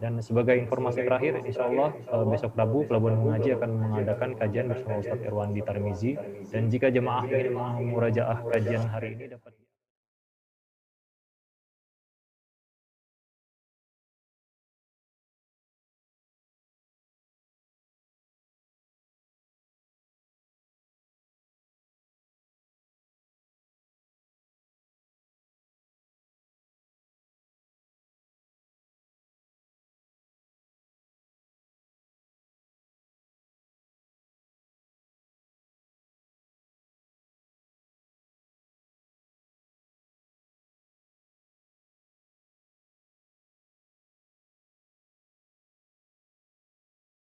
Dan 0.00 0.24
sebagai 0.24 0.56
informasi 0.56 1.04
terakhir, 1.04 1.44
insya 1.44 1.68
Allah 1.68 1.92
eh, 1.92 2.24
besok 2.24 2.56
Rabu 2.56 2.88
Pelabuhan 2.88 3.20
Mengaji 3.20 3.60
akan 3.60 3.70
mengadakan 3.76 4.40
kajian 4.40 4.72
bersama 4.72 5.04
Ustadz 5.04 5.28
Irwandi 5.28 5.60
Tarmizi. 5.60 6.16
Dan 6.48 6.72
jika 6.72 6.88
jamaah 6.88 7.28
ingin 7.28 7.52
murajaah 7.92 8.40
kajian 8.56 8.88
hari 8.88 9.20
ini 9.20 9.36
dapat 9.36 9.59